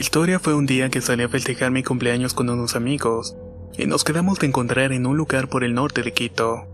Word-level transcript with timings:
Historia 0.00 0.38
fue 0.38 0.54
un 0.54 0.64
día 0.64 0.88
que 0.88 1.02
salí 1.02 1.24
a 1.24 1.28
festejar 1.28 1.70
mi 1.70 1.82
cumpleaños 1.82 2.32
con 2.32 2.48
unos 2.48 2.74
amigos, 2.74 3.36
y 3.76 3.84
nos 3.84 4.02
quedamos 4.02 4.38
de 4.38 4.46
encontrar 4.46 4.92
en 4.92 5.04
un 5.04 5.18
lugar 5.18 5.48
por 5.48 5.62
el 5.62 5.74
norte 5.74 6.02
de 6.02 6.14
Quito. 6.14 6.66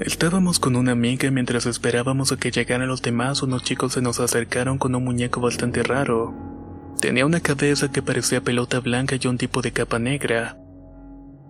Estábamos 0.00 0.58
con 0.58 0.74
una 0.74 0.92
amiga 0.92 1.30
mientras 1.30 1.66
esperábamos 1.66 2.32
a 2.32 2.38
que 2.38 2.50
llegaran 2.50 2.88
los 2.88 3.02
demás, 3.02 3.42
unos 3.42 3.62
chicos 3.62 3.92
se 3.92 4.00
nos 4.00 4.20
acercaron 4.20 4.78
con 4.78 4.94
un 4.94 5.04
muñeco 5.04 5.42
bastante 5.42 5.82
raro. 5.82 6.32
Tenía 6.98 7.26
una 7.26 7.40
cabeza 7.40 7.92
que 7.92 8.00
parecía 8.00 8.40
pelota 8.40 8.80
blanca 8.80 9.16
y 9.20 9.26
un 9.26 9.36
tipo 9.36 9.60
de 9.60 9.72
capa 9.72 9.98
negra. 9.98 10.56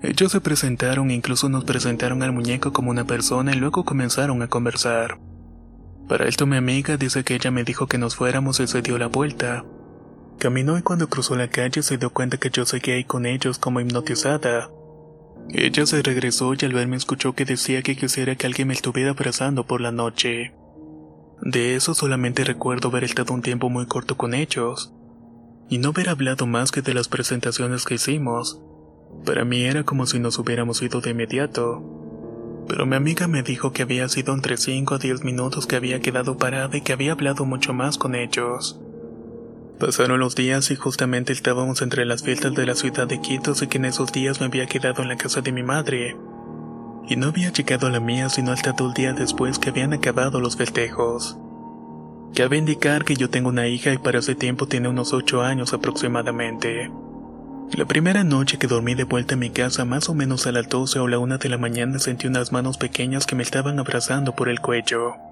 Ellos 0.02 0.32
se 0.32 0.40
presentaron 0.40 1.12
e 1.12 1.14
incluso 1.14 1.48
nos 1.48 1.62
presentaron 1.62 2.24
al 2.24 2.32
muñeco 2.32 2.72
como 2.72 2.90
una 2.90 3.04
persona 3.04 3.54
y 3.54 3.60
luego 3.60 3.84
comenzaron 3.84 4.42
a 4.42 4.48
conversar. 4.48 5.20
Para 6.08 6.26
esto 6.26 6.46
mi 6.46 6.56
amiga 6.56 6.96
dice 6.96 7.22
que 7.22 7.36
ella 7.36 7.52
me 7.52 7.62
dijo 7.62 7.86
que 7.86 7.96
nos 7.96 8.16
fuéramos 8.16 8.58
y 8.58 8.66
se 8.66 8.82
dio 8.82 8.98
la 8.98 9.06
vuelta. 9.06 9.64
Caminó 10.40 10.78
y 10.78 10.82
cuando 10.82 11.10
cruzó 11.10 11.36
la 11.36 11.48
calle 11.48 11.82
se 11.82 11.98
dio 11.98 12.08
cuenta 12.08 12.38
que 12.38 12.48
yo 12.48 12.64
seguía 12.64 12.94
ahí 12.94 13.04
con 13.04 13.26
ellos 13.26 13.58
como 13.58 13.78
hipnotizada. 13.78 14.70
Ella 15.50 15.84
se 15.84 16.00
regresó 16.00 16.54
y 16.54 16.64
al 16.64 16.72
verme 16.72 16.96
escuchó 16.96 17.34
que 17.34 17.44
decía 17.44 17.82
que 17.82 17.94
quisiera 17.94 18.34
que 18.36 18.46
alguien 18.46 18.68
me 18.68 18.72
estuviera 18.72 19.10
abrazando 19.10 19.66
por 19.66 19.82
la 19.82 19.92
noche. 19.92 20.54
De 21.42 21.76
eso 21.76 21.92
solamente 21.92 22.42
recuerdo 22.42 22.88
haber 22.88 23.04
estado 23.04 23.34
un 23.34 23.42
tiempo 23.42 23.68
muy 23.68 23.84
corto 23.84 24.16
con 24.16 24.32
ellos, 24.32 24.94
y 25.68 25.76
no 25.76 25.90
haber 25.90 26.08
hablado 26.08 26.46
más 26.46 26.72
que 26.72 26.80
de 26.80 26.94
las 26.94 27.08
presentaciones 27.08 27.84
que 27.84 27.96
hicimos. 27.96 28.62
Para 29.26 29.44
mí 29.44 29.64
era 29.64 29.84
como 29.84 30.06
si 30.06 30.20
nos 30.20 30.38
hubiéramos 30.38 30.80
ido 30.80 31.02
de 31.02 31.10
inmediato. 31.10 32.64
Pero 32.66 32.86
mi 32.86 32.96
amiga 32.96 33.28
me 33.28 33.42
dijo 33.42 33.72
que 33.72 33.82
había 33.82 34.08
sido 34.08 34.32
entre 34.32 34.56
5 34.56 34.94
a 34.94 34.98
10 34.98 35.22
minutos 35.22 35.66
que 35.66 35.76
había 35.76 36.00
quedado 36.00 36.38
parada 36.38 36.74
y 36.78 36.80
que 36.80 36.94
había 36.94 37.12
hablado 37.12 37.44
mucho 37.44 37.74
más 37.74 37.98
con 37.98 38.14
ellos. 38.14 38.80
Pasaron 39.80 40.20
los 40.20 40.34
días 40.34 40.70
y 40.70 40.76
justamente 40.76 41.32
estábamos 41.32 41.80
entre 41.80 42.04
las 42.04 42.22
fiestas 42.22 42.52
de 42.54 42.66
la 42.66 42.74
ciudad 42.74 43.08
de 43.08 43.18
Quito, 43.18 43.52
así 43.52 43.66
que 43.66 43.78
en 43.78 43.86
esos 43.86 44.12
días 44.12 44.38
me 44.38 44.44
había 44.44 44.66
quedado 44.66 45.00
en 45.02 45.08
la 45.08 45.16
casa 45.16 45.40
de 45.40 45.52
mi 45.52 45.62
madre. 45.62 46.18
Y 47.08 47.16
no 47.16 47.28
había 47.28 47.50
llegado 47.50 47.86
a 47.86 47.90
la 47.90 47.98
mía 47.98 48.28
sino 48.28 48.52
hasta 48.52 48.76
todo 48.76 48.88
el 48.88 48.94
día 48.94 49.14
después 49.14 49.58
que 49.58 49.70
habían 49.70 49.94
acabado 49.94 50.38
los 50.38 50.58
festejos. 50.58 51.38
Cabe 52.34 52.58
indicar 52.58 53.06
que 53.06 53.16
yo 53.16 53.30
tengo 53.30 53.48
una 53.48 53.68
hija 53.68 53.90
y 53.90 53.96
para 53.96 54.18
ese 54.18 54.34
tiempo 54.34 54.66
tiene 54.66 54.88
unos 54.88 55.14
8 55.14 55.40
años 55.40 55.72
aproximadamente. 55.72 56.90
La 57.74 57.86
primera 57.86 58.22
noche 58.22 58.58
que 58.58 58.66
dormí 58.66 58.94
de 58.94 59.04
vuelta 59.04 59.32
en 59.32 59.40
mi 59.40 59.48
casa, 59.48 59.86
más 59.86 60.10
o 60.10 60.14
menos 60.14 60.46
a 60.46 60.52
las 60.52 60.68
12 60.68 60.98
o 60.98 61.08
la 61.08 61.18
1 61.18 61.38
de 61.38 61.48
la 61.48 61.56
mañana, 61.56 61.98
sentí 61.98 62.26
unas 62.26 62.52
manos 62.52 62.76
pequeñas 62.76 63.24
que 63.24 63.34
me 63.34 63.42
estaban 63.42 63.78
abrazando 63.78 64.34
por 64.34 64.50
el 64.50 64.60
cuello. 64.60 65.29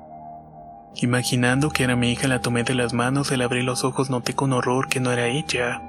Imaginando 0.96 1.70
que 1.70 1.84
era 1.84 1.96
mi 1.96 2.10
hija, 2.10 2.28
la 2.28 2.40
tomé 2.40 2.64
de 2.64 2.74
las 2.74 2.92
manos 2.92 3.30
y 3.30 3.34
al 3.34 3.42
abrir 3.42 3.64
los 3.64 3.84
ojos 3.84 4.10
noté 4.10 4.34
con 4.34 4.52
horror 4.52 4.88
que 4.88 5.00
no 5.00 5.12
era 5.12 5.28
ella, 5.28 5.82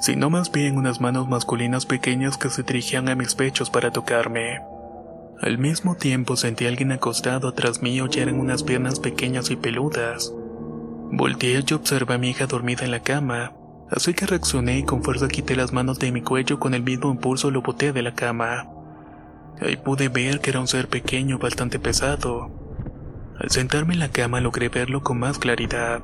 sino 0.00 0.30
más 0.30 0.50
bien 0.50 0.78
unas 0.78 1.00
manos 1.00 1.28
masculinas 1.28 1.84
pequeñas 1.84 2.38
que 2.38 2.48
se 2.48 2.62
dirigían 2.62 3.08
a 3.08 3.14
mis 3.14 3.34
pechos 3.34 3.70
para 3.70 3.90
tocarme. 3.90 4.60
Al 5.42 5.58
mismo 5.58 5.96
tiempo 5.96 6.36
sentí 6.36 6.64
a 6.64 6.68
alguien 6.68 6.92
acostado 6.92 7.48
atrás 7.48 7.82
mío 7.82 8.08
y 8.10 8.18
eran 8.18 8.40
unas 8.40 8.62
piernas 8.62 9.00
pequeñas 9.00 9.50
y 9.50 9.56
peludas. 9.56 10.32
Volteé 11.12 11.62
y 11.66 11.74
observé 11.74 12.14
a 12.14 12.18
mi 12.18 12.30
hija 12.30 12.46
dormida 12.46 12.84
en 12.84 12.90
la 12.90 13.00
cama, 13.00 13.52
así 13.90 14.14
que 14.14 14.26
reaccioné 14.26 14.78
y 14.78 14.84
con 14.84 15.02
fuerza 15.02 15.28
quité 15.28 15.54
las 15.54 15.72
manos 15.72 15.98
de 15.98 16.10
mi 16.10 16.22
cuello 16.22 16.58
con 16.58 16.72
el 16.72 16.82
mismo 16.82 17.10
impulso 17.10 17.50
lo 17.50 17.60
boté 17.60 17.92
de 17.92 18.02
la 18.02 18.14
cama. 18.14 18.68
Ahí 19.60 19.76
pude 19.76 20.08
ver 20.08 20.40
que 20.40 20.50
era 20.50 20.60
un 20.60 20.68
ser 20.68 20.88
pequeño 20.88 21.38
bastante 21.38 21.78
pesado, 21.78 22.50
al 23.40 23.50
sentarme 23.50 23.94
en 23.94 24.00
la 24.00 24.08
cama 24.08 24.40
logré 24.40 24.68
verlo 24.68 25.02
con 25.02 25.18
más 25.18 25.38
claridad. 25.38 26.02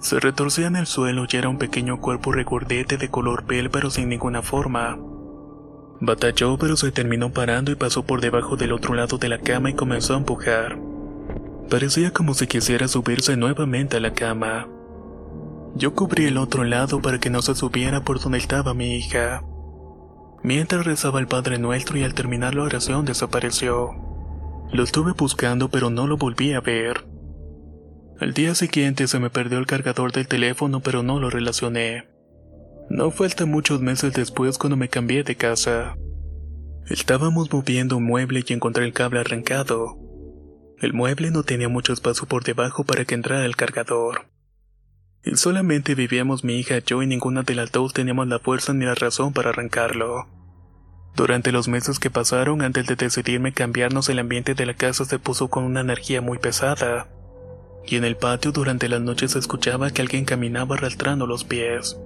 Se 0.00 0.18
retorcía 0.18 0.66
en 0.66 0.76
el 0.76 0.86
suelo 0.86 1.26
y 1.30 1.36
era 1.36 1.48
un 1.48 1.58
pequeño 1.58 2.00
cuerpo 2.00 2.32
regordete 2.32 2.96
de 2.96 3.10
color 3.10 3.44
piel 3.44 3.70
pero 3.70 3.90
sin 3.90 4.08
ninguna 4.08 4.40
forma. 4.40 4.98
Batalló 6.00 6.56
pero 6.56 6.76
se 6.76 6.90
terminó 6.90 7.30
parando 7.32 7.70
y 7.70 7.74
pasó 7.74 8.04
por 8.04 8.22
debajo 8.22 8.56
del 8.56 8.72
otro 8.72 8.94
lado 8.94 9.18
de 9.18 9.28
la 9.28 9.38
cama 9.38 9.70
y 9.70 9.74
comenzó 9.74 10.14
a 10.14 10.18
empujar. 10.18 10.78
Parecía 11.68 12.12
como 12.12 12.32
si 12.32 12.46
quisiera 12.46 12.88
subirse 12.88 13.36
nuevamente 13.36 13.98
a 13.98 14.00
la 14.00 14.14
cama. 14.14 14.66
Yo 15.74 15.94
cubrí 15.94 16.24
el 16.24 16.38
otro 16.38 16.64
lado 16.64 17.00
para 17.00 17.20
que 17.20 17.30
no 17.30 17.42
se 17.42 17.54
subiera 17.54 18.00
por 18.00 18.18
donde 18.18 18.38
estaba 18.38 18.74
mi 18.74 18.96
hija. 18.96 19.44
Mientras 20.42 20.86
rezaba 20.86 21.20
el 21.20 21.28
Padre 21.28 21.58
Nuestro 21.58 21.98
y 21.98 22.02
al 22.02 22.14
terminar 22.14 22.54
la 22.54 22.62
oración 22.62 23.04
desapareció. 23.04 24.09
Lo 24.72 24.84
estuve 24.84 25.12
buscando 25.12 25.68
pero 25.68 25.90
no 25.90 26.06
lo 26.06 26.16
volví 26.16 26.52
a 26.52 26.60
ver. 26.60 27.04
Al 28.20 28.34
día 28.34 28.54
siguiente 28.54 29.08
se 29.08 29.18
me 29.18 29.30
perdió 29.30 29.58
el 29.58 29.66
cargador 29.66 30.12
del 30.12 30.28
teléfono 30.28 30.80
pero 30.80 31.02
no 31.02 31.18
lo 31.18 31.30
relacioné. 31.30 32.08
No 32.88 33.10
fue 33.10 33.26
hasta 33.26 33.46
muchos 33.46 33.80
meses 33.80 34.12
después 34.12 34.58
cuando 34.58 34.76
me 34.76 34.88
cambié 34.88 35.22
de 35.22 35.36
casa. 35.36 35.96
Estábamos 36.88 37.52
moviendo 37.52 37.96
un 37.96 38.04
mueble 38.04 38.44
y 38.46 38.52
encontré 38.52 38.84
el 38.84 38.92
cable 38.92 39.20
arrancado. 39.20 39.96
El 40.80 40.92
mueble 40.92 41.30
no 41.30 41.42
tenía 41.42 41.68
mucho 41.68 41.92
espacio 41.92 42.26
por 42.26 42.42
debajo 42.42 42.84
para 42.84 43.04
que 43.04 43.14
entrara 43.14 43.44
el 43.44 43.56
cargador. 43.56 44.26
Y 45.24 45.36
solamente 45.36 45.94
vivíamos 45.94 46.44
mi 46.44 46.58
hija 46.58 46.78
y 46.78 46.82
yo 46.84 47.02
y 47.02 47.06
ninguna 47.06 47.42
de 47.42 47.54
las 47.54 47.70
dos 47.70 47.92
teníamos 47.92 48.28
la 48.28 48.38
fuerza 48.38 48.72
ni 48.72 48.84
la 48.84 48.94
razón 48.94 49.32
para 49.32 49.50
arrancarlo. 49.50 50.26
Durante 51.16 51.52
los 51.52 51.68
meses 51.68 51.98
que 51.98 52.10
pasaron 52.10 52.62
antes 52.62 52.86
de 52.86 52.96
decidirme 52.96 53.52
cambiarnos 53.52 54.08
el 54.08 54.18
ambiente 54.18 54.54
de 54.54 54.66
la 54.66 54.74
casa 54.74 55.04
se 55.04 55.18
puso 55.18 55.48
con 55.48 55.64
una 55.64 55.80
energía 55.80 56.20
muy 56.20 56.38
pesada. 56.38 57.08
Y 57.86 57.96
en 57.96 58.04
el 58.04 58.16
patio 58.16 58.52
durante 58.52 58.88
las 58.88 59.00
noches 59.00 59.32
se 59.32 59.38
escuchaba 59.38 59.90
que 59.90 60.02
alguien 60.02 60.24
caminaba 60.24 60.76
arrastrando 60.76 61.26
los 61.26 61.44
pies. 61.44 61.98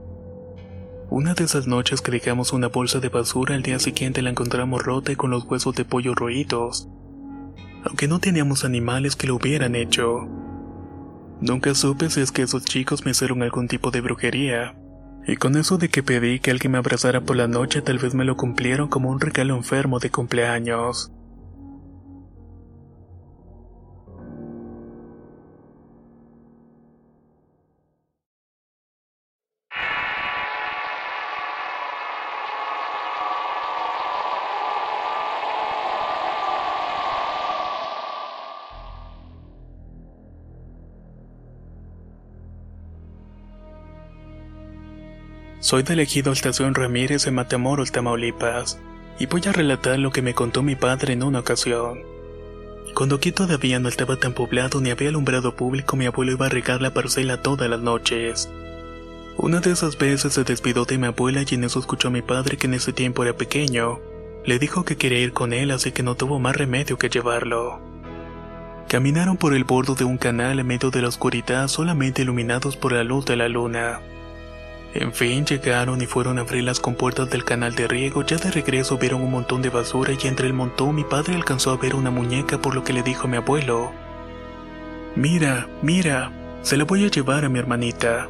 Una 1.11 1.35
de 1.35 1.45
esas 1.45 1.67
noches 1.67 2.01
que 2.01 2.11
dejamos 2.11 2.53
una 2.53 2.69
bolsa 2.69 2.99
de 2.99 3.09
basura 3.09 3.55
al 3.55 3.63
día 3.63 3.79
siguiente 3.79 4.23
la 4.23 4.31
encontramos 4.31 4.83
rota 4.83 5.13
y 5.13 5.17
con 5.17 5.31
los 5.31 5.45
huesos 5.45 5.75
de 5.75 5.85
pollo 5.85 6.15
roídos. 6.15 6.89
Aunque 7.85 8.09
no 8.09 8.19
teníamos 8.19 8.65
animales 8.65 9.15
que 9.15 9.27
lo 9.27 9.37
hubieran 9.37 9.77
hecho. 9.77 10.27
Nunca 11.41 11.75
supe 11.75 12.09
si 12.09 12.21
es 12.21 12.33
que 12.33 12.43
esos 12.43 12.65
chicos 12.65 13.05
me 13.05 13.11
hicieron 13.11 13.43
algún 13.43 13.69
tipo 13.69 13.91
de 13.91 14.01
brujería. 14.01 14.75
Y 15.27 15.37
con 15.37 15.57
eso 15.57 15.79
de 15.79 15.89
que 15.89 16.03
pedí 16.03 16.39
que 16.39 16.51
alguien 16.51 16.73
me 16.73 16.79
abrazara 16.79 17.23
por 17.23 17.37
la 17.37 17.49
noche, 17.49 17.81
tal 17.81 17.99
vez 17.99 18.15
me 18.15 18.25
lo 18.25 18.37
cumplieron 18.37 18.89
como 18.89 19.11
un 19.11 19.21
regalo 19.21 19.57
enfermo 19.57 19.99
de 19.99 20.11
cumpleaños. 20.11 21.14
Soy 45.65 45.83
del 45.83 46.01
ejido 46.01 46.31
Estación 46.31 46.75
Ramírez 46.75 47.27
en 47.27 47.37
Matamoros, 47.37 47.91
Tamaulipas. 47.91 48.79
y 49.19 49.25
voy 49.25 49.41
a 49.47 49.53
relatar 49.53 49.99
lo 49.99 50.11
que 50.11 50.21
me 50.21 50.35
contó 50.35 50.63
mi 50.63 50.77
padre 50.77 51.15
en 51.15 51.23
una 51.23 51.39
ocasión. 51.39 52.01
Cuando 52.95 53.17
aquí 53.17 53.33
todavía 53.33 53.79
no 53.79 53.89
estaba 53.89 54.17
tan 54.17 54.35
poblado 54.35 54.83
ni 54.83 54.91
había 54.91 55.09
alumbrado 55.09 55.57
público, 55.57 55.97
mi 55.97 56.05
abuelo 56.05 56.33
iba 56.33 56.45
a 56.45 56.51
regar 56.51 56.83
la 56.83 56.93
parcela 56.93 57.41
todas 57.41 57.71
las 57.71 57.81
noches. 57.81 58.51
Una 59.39 59.61
de 59.61 59.71
esas 59.71 59.97
veces 59.97 60.35
se 60.35 60.45
despidió 60.45 60.85
de 60.85 60.99
mi 60.99 61.07
abuela 61.07 61.43
y 61.49 61.55
en 61.55 61.65
eso 61.65 61.79
escuchó 61.79 62.09
a 62.09 62.11
mi 62.11 62.21
padre 62.21 62.59
que 62.59 62.67
en 62.67 62.75
ese 62.75 62.93
tiempo 62.93 63.23
era 63.23 63.33
pequeño. 63.33 64.01
Le 64.45 64.59
dijo 64.59 64.85
que 64.85 64.99
quería 64.99 65.21
ir 65.21 65.33
con 65.33 65.55
él, 65.55 65.71
así 65.71 65.93
que 65.93 66.03
no 66.03 66.15
tuvo 66.15 66.39
más 66.39 66.55
remedio 66.55 66.99
que 66.99 67.09
llevarlo. 67.09 67.81
Caminaron 68.87 69.39
por 69.39 69.55
el 69.55 69.65
borde 69.65 69.95
de 69.95 70.05
un 70.05 70.19
canal 70.19 70.59
en 70.59 70.67
medio 70.67 70.91
de 70.91 71.01
la 71.01 71.09
oscuridad, 71.09 71.69
solamente 71.69 72.21
iluminados 72.21 72.77
por 72.77 72.93
la 72.93 73.03
luz 73.03 73.25
de 73.25 73.37
la 73.37 73.49
luna. 73.49 74.03
En 74.95 75.13
fin, 75.13 75.45
llegaron 75.45 76.01
y 76.01 76.07
fueron 76.07 76.39
a 76.39 76.43
abrir 76.43 76.63
las 76.63 76.79
compuertas 76.79 77.29
del 77.29 77.45
canal 77.45 77.75
de 77.75 77.89
riego. 77.89 78.23
Ya 78.23 78.37
de 78.37 78.53
regreso 78.53 78.97
vieron 78.97 79.23
un 79.23 79.31
montón 79.33 79.61
de 79.61 79.69
basura 79.69 80.13
y 80.13 80.29
entre 80.29 80.47
el 80.47 80.53
montón 80.53 80.95
mi 80.95 81.03
padre 81.03 81.35
alcanzó 81.35 81.73
a 81.73 81.77
ver 81.77 81.97
una 81.97 82.13
muñeca 82.13 82.59
por 82.59 82.77
lo 82.77 82.85
que 82.85 82.93
le 82.93 83.03
dijo 83.03 83.27
a 83.27 83.31
mi 83.31 83.37
abuelo. 83.37 83.91
Mira, 85.17 85.67
mira, 85.83 86.31
se 86.63 86.77
la 86.77 86.85
voy 86.85 87.05
a 87.05 87.09
llevar 87.11 87.45
a 87.45 87.49
mi 87.49 87.59
hermanita. 87.59 88.29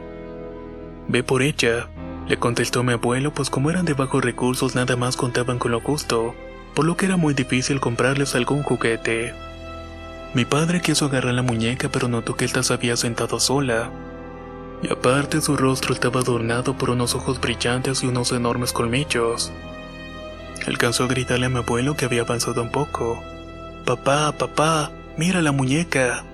Ve 1.06 1.22
por 1.22 1.42
ella, 1.42 1.88
le 2.28 2.38
contestó 2.38 2.82
mi 2.82 2.94
abuelo, 2.94 3.34
pues 3.34 3.50
como 3.50 3.68
eran 3.68 3.84
de 3.84 3.92
bajos 3.92 4.24
recursos 4.24 4.74
nada 4.74 4.96
más 4.96 5.18
contaban 5.18 5.58
con 5.58 5.70
lo 5.70 5.80
justo, 5.80 6.34
por 6.74 6.86
lo 6.86 6.96
que 6.96 7.04
era 7.04 7.18
muy 7.18 7.34
difícil 7.34 7.78
comprarles 7.78 8.34
algún 8.34 8.62
juguete. 8.62 9.34
Mi 10.32 10.46
padre 10.46 10.80
quiso 10.80 11.04
agarrar 11.04 11.34
la 11.34 11.42
muñeca 11.42 11.90
pero 11.90 12.08
notó 12.08 12.36
que 12.36 12.46
ésta 12.46 12.62
se 12.62 12.72
había 12.72 12.96
sentado 12.96 13.38
sola, 13.38 13.90
y 14.84 14.92
aparte 14.92 15.40
su 15.40 15.56
rostro 15.56 15.94
estaba 15.94 16.20
adornado 16.20 16.76
por 16.76 16.90
unos 16.90 17.14
ojos 17.14 17.40
brillantes 17.40 18.02
y 18.02 18.06
unos 18.06 18.32
enormes 18.32 18.72
colmillos. 18.72 19.50
Alcanzó 20.66 21.04
a 21.04 21.08
gritarle 21.08 21.46
a 21.46 21.48
mi 21.48 21.58
abuelo 21.58 21.96
que 21.96 22.04
había 22.04 22.20
avanzado 22.20 22.62
un 22.62 22.70
poco. 22.70 23.18
Papá, 23.86 24.32
papá, 24.36 24.92
mira 25.16 25.40
la 25.40 25.52
muñeca. 25.52 26.24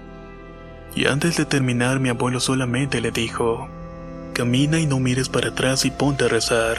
Y 0.97 1.07
antes 1.07 1.37
de 1.37 1.45
terminar 1.45 2.01
mi 2.01 2.09
abuelo 2.09 2.41
solamente 2.41 3.01
le 3.01 3.13
dijo, 3.13 3.69
camina 4.33 4.81
y 4.81 4.87
no 4.87 4.99
mires 4.99 5.29
para 5.29 5.51
atrás 5.51 5.85
y 5.85 5.93
ponte 5.93 6.25
a 6.25 6.29
rezar. 6.29 6.79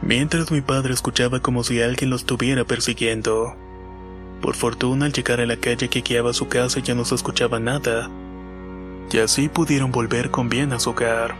Mientras 0.00 0.50
mi 0.50 0.62
padre 0.62 0.94
escuchaba 0.94 1.40
como 1.40 1.62
si 1.62 1.82
alguien 1.82 2.08
lo 2.08 2.16
estuviera 2.16 2.64
persiguiendo. 2.64 3.54
Por 4.40 4.54
fortuna 4.54 5.04
al 5.04 5.12
llegar 5.12 5.42
a 5.42 5.46
la 5.46 5.58
calle 5.58 5.90
que 5.90 6.00
guiaba 6.00 6.32
su 6.32 6.48
casa 6.48 6.80
ya 6.80 6.94
no 6.94 7.04
se 7.04 7.16
escuchaba 7.16 7.60
nada, 7.60 8.08
y 9.12 9.18
así 9.18 9.48
pudieron 9.48 9.90
volver 9.90 10.30
con 10.30 10.48
bien 10.48 10.72
a 10.72 10.78
su 10.78 10.90
hogar. 10.90 11.34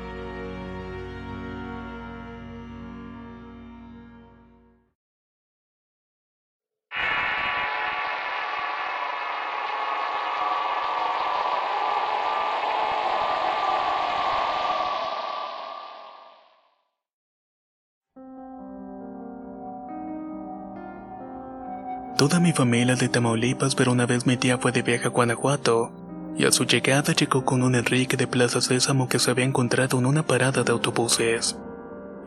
Toda 22.17 22.39
mi 22.39 22.53
familia 22.53 22.97
de 22.97 23.09
Tamaulipas, 23.09 23.75
pero 23.75 23.93
una 23.93 24.05
vez 24.05 24.27
mi 24.27 24.37
tía 24.37 24.59
fue 24.59 24.73
de 24.73 24.83
viaje 24.83 25.07
a 25.07 25.09
Guanajuato 25.09 26.00
y 26.41 26.47
a 26.47 26.53
su 26.53 26.65
llegada 26.65 27.13
llegó 27.13 27.45
con 27.45 27.63
un 27.63 27.75
Enrique 27.75 28.17
de 28.17 28.27
Plaza 28.27 28.63
Sésamo 28.63 29.11
que 29.11 29.19
se 29.19 29.31
había 29.31 29.45
encontrado 29.45 29.99
en 29.99 30.07
una 30.07 30.27
parada 30.27 30.63
de 30.63 30.73
autobuses. 30.73 31.59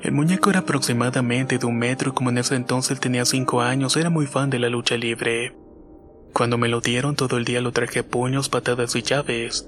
El 0.01 0.12
muñeco 0.12 0.51
era 0.51 0.60
aproximadamente 0.60 1.57
de 1.57 1.65
un 1.65 1.80
metro 1.80 2.13
como 2.13 2.30
en 2.30 2.38
ese 2.38 2.54
entonces 2.54 3.00
tenía 3.00 3.25
cinco 3.25 3.62
años 3.62 3.98
era 3.98 4.12
muy 4.12 4.27
fan 4.27 4.51
de 4.51 4.60
la 4.60 4.69
lucha 4.69 4.98
libre. 4.98 5.57
Cuando 6.31 6.60
me 6.60 6.68
lo 6.68 6.80
dieron 6.80 7.15
todo 7.15 7.38
el 7.38 7.45
día 7.45 7.60
lo 7.60 7.71
traje 7.71 8.00
a 8.00 8.07
puños, 8.07 8.50
patadas 8.50 8.95
y 8.95 9.01
llaves. 9.01 9.68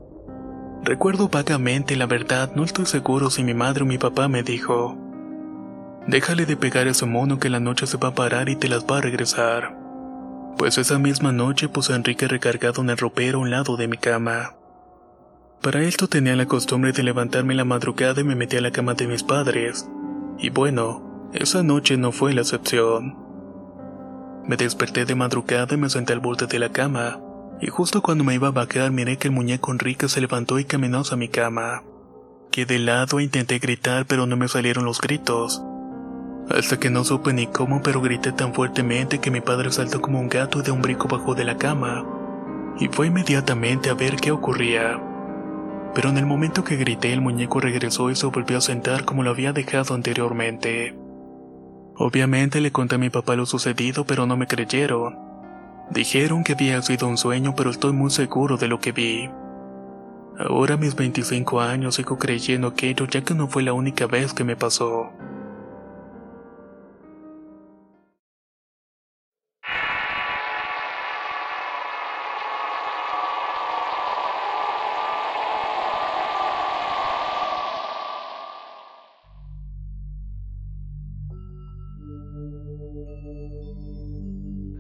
Recuerdo 0.84 1.28
vagamente, 1.28 1.96
la 1.96 2.06
verdad, 2.06 2.52
no 2.56 2.64
estoy 2.64 2.86
seguro 2.86 3.32
si 3.32 3.44
mi 3.44 3.56
madre 3.56 3.82
o 3.82 3.88
mi 3.88 3.98
papá 3.98 4.28
me 4.28 4.44
dijo, 4.44 4.96
déjale 6.06 6.46
de 6.46 6.56
pegar 6.56 6.86
a 6.86 6.92
ese 6.92 7.08
mono 7.08 7.40
que 7.40 7.50
la 7.50 7.60
noche 7.60 7.88
se 7.88 7.98
va 7.98 8.10
a 8.10 8.14
parar 8.14 8.48
y 8.50 8.56
te 8.56 8.70
las 8.70 8.86
va 8.86 9.00
a 9.00 9.02
regresar. 9.02 9.85
Pues 10.58 10.78
esa 10.78 11.00
misma 11.00 11.34
noche 11.34 11.68
puse 11.68 11.92
a 11.92 11.98
Enrique 11.98 12.28
recargado 12.28 12.82
en 12.82 12.90
el 12.90 12.98
ropero 12.98 13.40
a 13.40 13.42
un 13.42 13.50
lado 13.52 13.76
de 13.76 13.88
mi 13.88 13.98
cama. 13.98 14.56
Para 15.62 15.82
esto 15.82 16.08
tenía 16.08 16.36
la 16.36 16.46
costumbre 16.46 16.94
de 16.94 17.04
levantarme 17.04 17.54
en 17.54 17.58
la 17.58 17.66
madrugada 17.66 18.22
y 18.22 18.24
me 18.24 18.36
metí 18.36 18.56
a 18.56 18.62
la 18.62 18.72
cama 18.72 18.94
de 18.94 19.08
mis 19.08 19.24
padres. 19.24 19.90
Y 20.40 20.50
bueno, 20.52 21.30
esa 21.34 21.62
noche 21.64 21.98
no 21.98 22.12
fue 22.12 22.34
la 22.34 22.42
excepción. 22.42 23.18
Me 24.46 24.58
desperté 24.58 25.06
de 25.06 25.16
madrugada 25.16 25.74
y 25.74 25.78
me 25.78 25.90
senté 25.90 26.14
al 26.14 26.20
borde 26.20 26.46
de 26.48 26.60
la 26.60 26.70
cama, 26.72 27.20
y 27.60 27.68
justo 27.68 28.02
cuando 28.02 28.24
me 28.24 28.36
iba 28.36 28.50
a 28.50 28.52
bajar 28.52 28.92
miré 28.92 29.18
que 29.18 29.28
el 29.28 29.34
muñeco 29.34 29.72
Enrique 29.72 30.08
se 30.08 30.22
levantó 30.22 30.60
y 30.60 30.66
caminó 30.66 31.00
hacia 31.00 31.18
mi 31.18 31.30
cama. 31.30 31.84
Quedé 32.52 32.80
lado 32.80 33.20
e 33.20 33.24
intenté 33.24 33.60
gritar 33.60 34.06
pero 34.06 34.28
no 34.28 34.38
me 34.38 34.48
salieron 34.48 34.86
los 34.86 35.02
gritos. 35.02 35.64
Hasta 36.50 36.78
que 36.78 36.92
no 36.92 37.04
supe 37.04 37.34
ni 37.34 37.48
cómo, 37.48 37.82
pero 37.82 38.02
grité 38.02 38.32
tan 38.32 38.54
fuertemente 38.54 39.20
que 39.20 39.32
mi 39.32 39.42
padre 39.42 39.72
saltó 39.72 40.02
como 40.02 40.20
un 40.20 40.30
gato 40.30 40.62
de 40.62 40.72
un 40.72 40.82
brico 40.82 41.08
bajo 41.08 41.34
de 41.34 41.44
la 41.44 41.58
cama, 41.58 42.06
y 42.80 42.88
fue 42.88 43.08
inmediatamente 43.08 43.90
a 43.90 43.96
ver 43.96 44.16
qué 44.18 44.32
ocurría. 44.32 45.02
Pero 45.96 46.10
en 46.10 46.18
el 46.18 46.26
momento 46.26 46.64
que 46.64 46.76
grité 46.76 47.14
el 47.14 47.22
muñeco 47.22 47.60
regresó 47.60 48.12
y 48.12 48.16
se 48.16 48.28
volvió 48.28 48.58
a 48.60 48.62
sentar 48.62 49.06
como 49.06 49.24
lo 49.24 49.32
había 49.32 49.54
dejado 49.54 49.96
anteriormente. 49.96 50.96
Obviamente 51.98 52.62
le 52.62 52.72
conté 52.72 52.96
a 52.96 53.00
mi 53.00 53.10
papá 53.10 53.36
lo 53.36 53.46
sucedido, 53.46 54.06
pero 54.06 54.28
no 54.28 54.38
me 54.38 54.48
creyeron. 54.48 55.18
Dijeron 55.90 56.44
que 56.44 56.54
había 56.54 56.82
sido 56.82 57.08
un 57.08 57.18
sueño, 57.18 57.56
pero 57.56 57.70
estoy 57.70 57.94
muy 57.94 58.12
seguro 58.12 58.58
de 58.58 58.68
lo 58.68 58.80
que 58.80 58.92
vi. 58.92 59.30
Ahora 60.38 60.76
mis 60.76 60.96
25 60.96 61.62
años 61.62 61.96
sigo 61.96 62.18
creyendo 62.18 62.68
aquello 62.68 63.08
ya 63.08 63.22
que 63.22 63.34
no 63.34 63.48
fue 63.48 63.64
la 63.64 63.72
única 63.72 64.06
vez 64.06 64.34
que 64.34 64.44
me 64.44 64.58
pasó. 64.58 65.12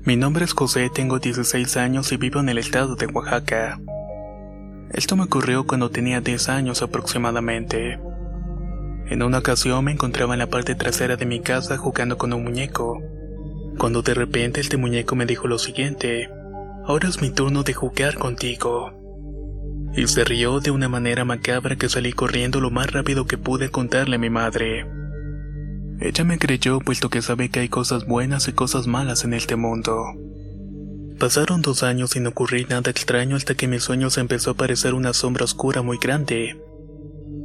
Mi 0.06 0.16
nombre 0.16 0.46
es 0.46 0.54
José, 0.54 0.92
tengo 0.94 1.18
16 1.18 1.78
años 1.78 2.12
y 2.12 2.18
vivo 2.18 2.40
en 2.40 2.48
el 2.50 2.60
estado 2.60 2.96
de 2.96 3.08
Oaxaca. 3.08 3.80
Esto 4.92 5.16
me 5.16 5.24
ocurrió 5.24 5.66
cuando 5.66 5.90
tenía 5.90 6.22
10 6.22 6.48
años 6.50 6.84
aproximadamente. 6.84 8.00
En 9.08 9.24
una 9.24 9.40
ocasión 9.40 9.84
me 9.84 9.94
encontraba 9.94 10.36
en 10.36 10.40
la 10.40 10.48
parte 10.48 10.76
trasera 10.76 11.16
de 11.16 11.26
mi 11.26 11.40
casa 11.40 11.78
jugando 11.78 12.20
con 12.20 12.34
un 12.34 12.44
muñeco, 12.44 13.02
cuando 13.80 14.04
de 14.04 14.14
repente 14.14 14.62
este 14.62 14.78
muñeco 14.78 15.16
me 15.16 15.26
dijo 15.26 15.48
lo 15.48 15.58
siguiente, 15.58 16.30
ahora 16.86 17.10
es 17.10 17.20
mi 17.20 17.32
turno 17.32 17.64
de 17.64 17.74
jugar 17.74 18.14
contigo. 18.14 18.94
Y 19.96 20.06
se 20.06 20.24
rió 20.24 20.60
de 20.60 20.70
una 20.70 20.88
manera 20.88 21.26
macabra 21.26 21.78
que 21.78 21.90
salí 21.90 22.14
corriendo 22.14 22.62
lo 22.62 22.70
más 22.70 22.92
rápido 22.92 23.26
que 23.26 23.40
pude 23.40 23.72
contarle 23.72 24.18
a 24.18 24.20
mi 24.20 24.30
madre. 24.30 24.86
Ella 26.00 26.24
me 26.24 26.38
creyó 26.38 26.80
puesto 26.80 27.10
que 27.10 27.22
sabe 27.22 27.50
que 27.50 27.62
hay 27.62 27.70
cosas 27.70 28.06
buenas 28.06 28.48
y 28.48 28.54
cosas 28.54 28.86
malas 28.88 29.24
en 29.24 29.34
este 29.34 29.56
mundo. 29.56 30.14
Pasaron 31.20 31.62
dos 31.62 31.84
años 31.84 32.12
sin 32.12 32.28
ocurrir 32.28 32.70
nada 32.70 32.92
extraño 32.92 33.38
hasta 33.38 33.56
que 33.56 33.66
en 33.66 33.72
mis 33.72 33.84
sueños 33.84 34.18
empezó 34.18 34.50
a 34.50 34.54
aparecer 34.54 34.94
una 34.94 35.14
sombra 35.14 35.46
oscura 35.46 35.82
muy 35.82 35.98
grande. 35.98 36.62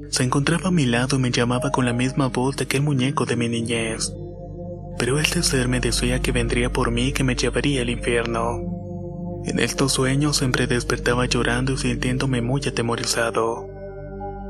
Se 0.09 0.25
encontraba 0.25 0.69
a 0.69 0.73
mi 0.73 0.87
lado 0.87 1.17
y 1.17 1.21
me 1.21 1.31
llamaba 1.31 1.71
con 1.71 1.85
la 1.85 1.93
misma 1.93 2.29
voz 2.29 2.57
de 2.57 2.65
aquel 2.65 2.83
muñeco 2.83 3.27
de 3.27 3.37
mi 3.37 3.49
niñez. 3.49 4.13
Pero 4.99 5.21
este 5.21 5.45
ser 5.45 5.69
me 5.69 5.79
decía 5.79 6.21
que 6.21 6.33
vendría 6.33 6.73
por 6.73 6.91
mí 6.91 7.09
y 7.09 7.13
que 7.13 7.23
me 7.23 7.37
llevaría 7.37 7.83
al 7.83 7.91
infierno. 7.91 8.81
En 9.47 9.61
estos 9.61 9.93
sueños 9.93 10.37
siempre 10.37 10.67
despertaba 10.67 11.27
llorando 11.27 11.73
y 11.73 11.79
sintiéndome 11.79 12.43
muy 12.43 12.61
atemorizado. 12.67 13.69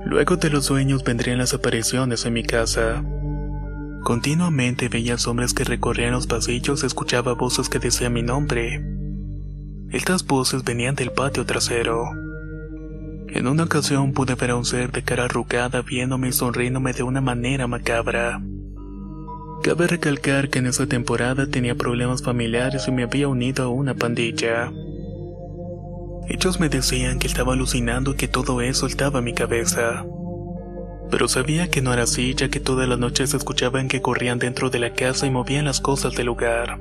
Luego 0.04 0.36
de 0.36 0.48
los 0.48 0.64
sueños 0.64 1.04
vendrían 1.04 1.38
las 1.38 1.52
apariciones 1.52 2.24
en 2.24 2.32
mi 2.32 2.42
casa. 2.42 3.04
Continuamente 4.02 4.88
veía 4.88 5.18
sombras 5.18 5.52
que 5.52 5.64
recorrían 5.64 6.12
los 6.12 6.26
pasillos, 6.26 6.84
escuchaba 6.84 7.34
voces 7.34 7.68
que 7.68 7.78
decían 7.78 8.14
mi 8.14 8.22
nombre. 8.22 8.82
Estas 9.90 10.26
voces 10.26 10.64
venían 10.64 10.94
del 10.94 11.10
patio 11.10 11.44
trasero. 11.44 12.04
En 13.28 13.46
una 13.46 13.64
ocasión 13.64 14.12
pude 14.12 14.34
ver 14.34 14.50
a 14.50 14.56
un 14.56 14.64
ser 14.64 14.90
de 14.90 15.02
cara 15.02 15.24
arrugada 15.24 15.82
viéndome 15.82 16.28
y 16.28 16.32
sonriéndome 16.32 16.92
de 16.92 17.02
una 17.02 17.20
manera 17.20 17.66
macabra. 17.66 18.40
Cabe 19.62 19.86
recalcar 19.86 20.48
que 20.48 20.60
en 20.60 20.66
esa 20.66 20.86
temporada 20.86 21.46
tenía 21.46 21.74
problemas 21.74 22.22
familiares 22.22 22.88
y 22.88 22.92
me 22.92 23.02
había 23.02 23.28
unido 23.28 23.64
a 23.64 23.68
una 23.68 23.94
pandilla. 23.94 24.72
Ellos 26.28 26.58
me 26.58 26.68
decían 26.68 27.18
que 27.18 27.26
estaba 27.26 27.52
alucinando 27.52 28.12
y 28.12 28.14
que 28.14 28.28
todo 28.28 28.62
eso 28.62 28.86
estaba 28.86 29.20
mi 29.20 29.34
cabeza. 29.34 30.06
Pero 31.10 31.28
sabía 31.28 31.70
que 31.70 31.82
no 31.82 31.92
era 31.92 32.04
así 32.04 32.34
ya 32.34 32.48
que 32.48 32.60
todas 32.60 32.88
las 32.88 32.98
noches 32.98 33.34
escuchaban 33.34 33.88
que 33.88 34.00
corrían 34.00 34.38
dentro 34.38 34.70
de 34.70 34.78
la 34.78 34.94
casa 34.94 35.26
y 35.26 35.30
movían 35.30 35.64
las 35.64 35.80
cosas 35.80 36.14
del 36.14 36.26
lugar. 36.26 36.78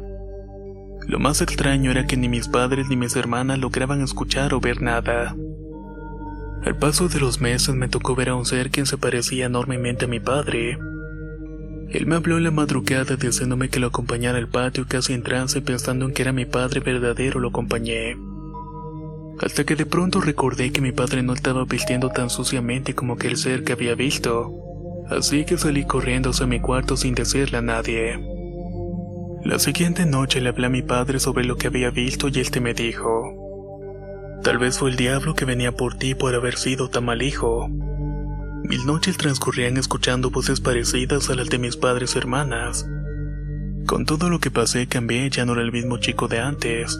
Lo 1.08 1.18
más 1.18 1.42
extraño 1.42 1.90
era 1.90 2.06
que 2.06 2.18
ni 2.18 2.30
mis 2.30 2.48
padres 2.48 2.88
ni 2.88 2.96
mis 2.96 3.16
hermanas 3.16 3.58
lograban 3.58 4.02
escuchar 4.02 4.54
o 4.54 4.60
ver 4.60 4.82
nada. 4.82 5.36
Al 6.64 6.76
paso 6.76 7.08
de 7.08 7.20
los 7.20 7.42
meses 7.42 7.74
me 7.74 7.88
tocó 7.88 8.16
ver 8.16 8.30
a 8.30 8.36
un 8.36 8.46
ser 8.46 8.70
quien 8.70 8.86
se 8.86 8.98
parecía 8.98 9.48
enormemente 9.48 10.06
a 10.06 10.08
mi 10.08 10.20
padre. 10.20 10.78
Él 11.90 12.06
me 12.06 12.16
habló 12.16 12.38
en 12.38 12.44
la 12.44 12.52
madrugada 12.52 13.16
diciéndome 13.16 13.70
que 13.70 13.80
lo 13.80 13.88
acompañara 13.88 14.38
al 14.38 14.48
patio 14.48 14.86
casi 14.88 15.14
en 15.14 15.24
trance 15.24 15.62
pensando 15.62 16.06
en 16.06 16.14
que 16.14 16.22
era 16.22 16.32
mi 16.32 16.46
padre 16.46 16.82
verdadero 16.82 17.40
lo 17.40 17.48
acompañé. 17.48 18.16
Hasta 19.42 19.64
que 19.64 19.76
de 19.76 19.86
pronto 19.86 20.20
recordé 20.20 20.72
que 20.72 20.82
mi 20.82 20.92
padre 20.92 21.24
no 21.24 21.34
estaba 21.34 21.64
vistiendo 21.66 22.10
tan 22.10 22.30
suciamente 22.30 22.94
como 22.94 23.14
aquel 23.14 23.38
ser 23.38 23.64
que 23.64 23.74
había 23.74 23.96
visto. 23.96 24.54
Así 25.10 25.46
que 25.46 25.58
salí 25.58 25.86
corriendo 25.86 26.32
hacia 26.32 26.46
mi 26.46 26.60
cuarto 26.60 26.98
sin 26.98 27.16
decirle 27.16 27.58
a 27.58 27.62
nadie. 27.62 28.20
La 29.44 29.58
siguiente 29.58 30.06
noche 30.06 30.42
le 30.42 30.50
hablé 30.50 30.68
a 30.68 30.70
mi 30.70 30.82
padre 30.82 31.20
sobre 31.20 31.46
lo 31.46 31.56
que 31.56 31.68
había 31.68 31.90
visto 31.90 32.28
y 32.28 32.40
este 32.40 32.60
me 32.60 32.74
dijo, 32.74 33.40
Tal 34.44 34.58
vez 34.58 34.78
fue 34.78 34.90
el 34.90 34.98
diablo 34.98 35.34
que 35.34 35.46
venía 35.46 35.72
por 35.72 35.98
ti 35.98 36.16
por 36.16 36.36
haber 36.36 36.58
sido 36.58 36.90
tan 36.90 37.06
mal 37.06 37.22
hijo. 37.22 37.68
Mil 37.68 38.86
noches 38.86 39.18
transcurrían 39.18 39.78
escuchando 39.78 40.30
voces 40.30 40.60
parecidas 40.60 41.30
a 41.30 41.36
las 41.36 41.50
de 41.50 41.58
mis 41.58 41.78
padres 41.78 42.16
y 42.16 42.20
hermanas. 42.20 42.86
Con 43.88 44.06
todo 44.06 44.30
lo 44.30 44.40
que 44.40 44.52
pasé 44.52 44.88
cambié, 44.88 45.30
ya 45.30 45.46
no 45.46 45.54
era 45.54 45.62
el 45.62 45.72
mismo 45.72 45.98
chico 45.98 46.28
de 46.28 46.40
antes. 46.40 47.00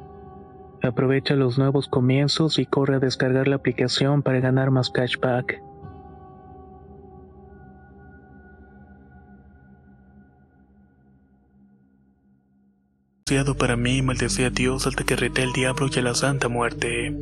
Aprovecha 0.83 1.35
los 1.35 1.57
nuevos 1.57 1.87
comienzos 1.87 2.59
y 2.59 2.65
corre 2.65 2.95
a 2.95 2.99
descargar 2.99 3.47
la 3.47 3.57
aplicación 3.57 4.23
para 4.23 4.39
ganar 4.39 4.71
más 4.71 4.89
cashback. 4.89 5.61
para 13.57 13.77
mí 13.77 14.01
maldecía 14.01 14.47
a 14.47 14.49
Dios 14.49 14.87
hasta 14.87 15.03
que 15.03 15.15
reté 15.15 15.43
al 15.43 15.53
diablo 15.53 15.87
y 15.93 15.99
a 15.99 16.01
la 16.01 16.13
santa 16.13 16.47
muerte. 16.47 17.15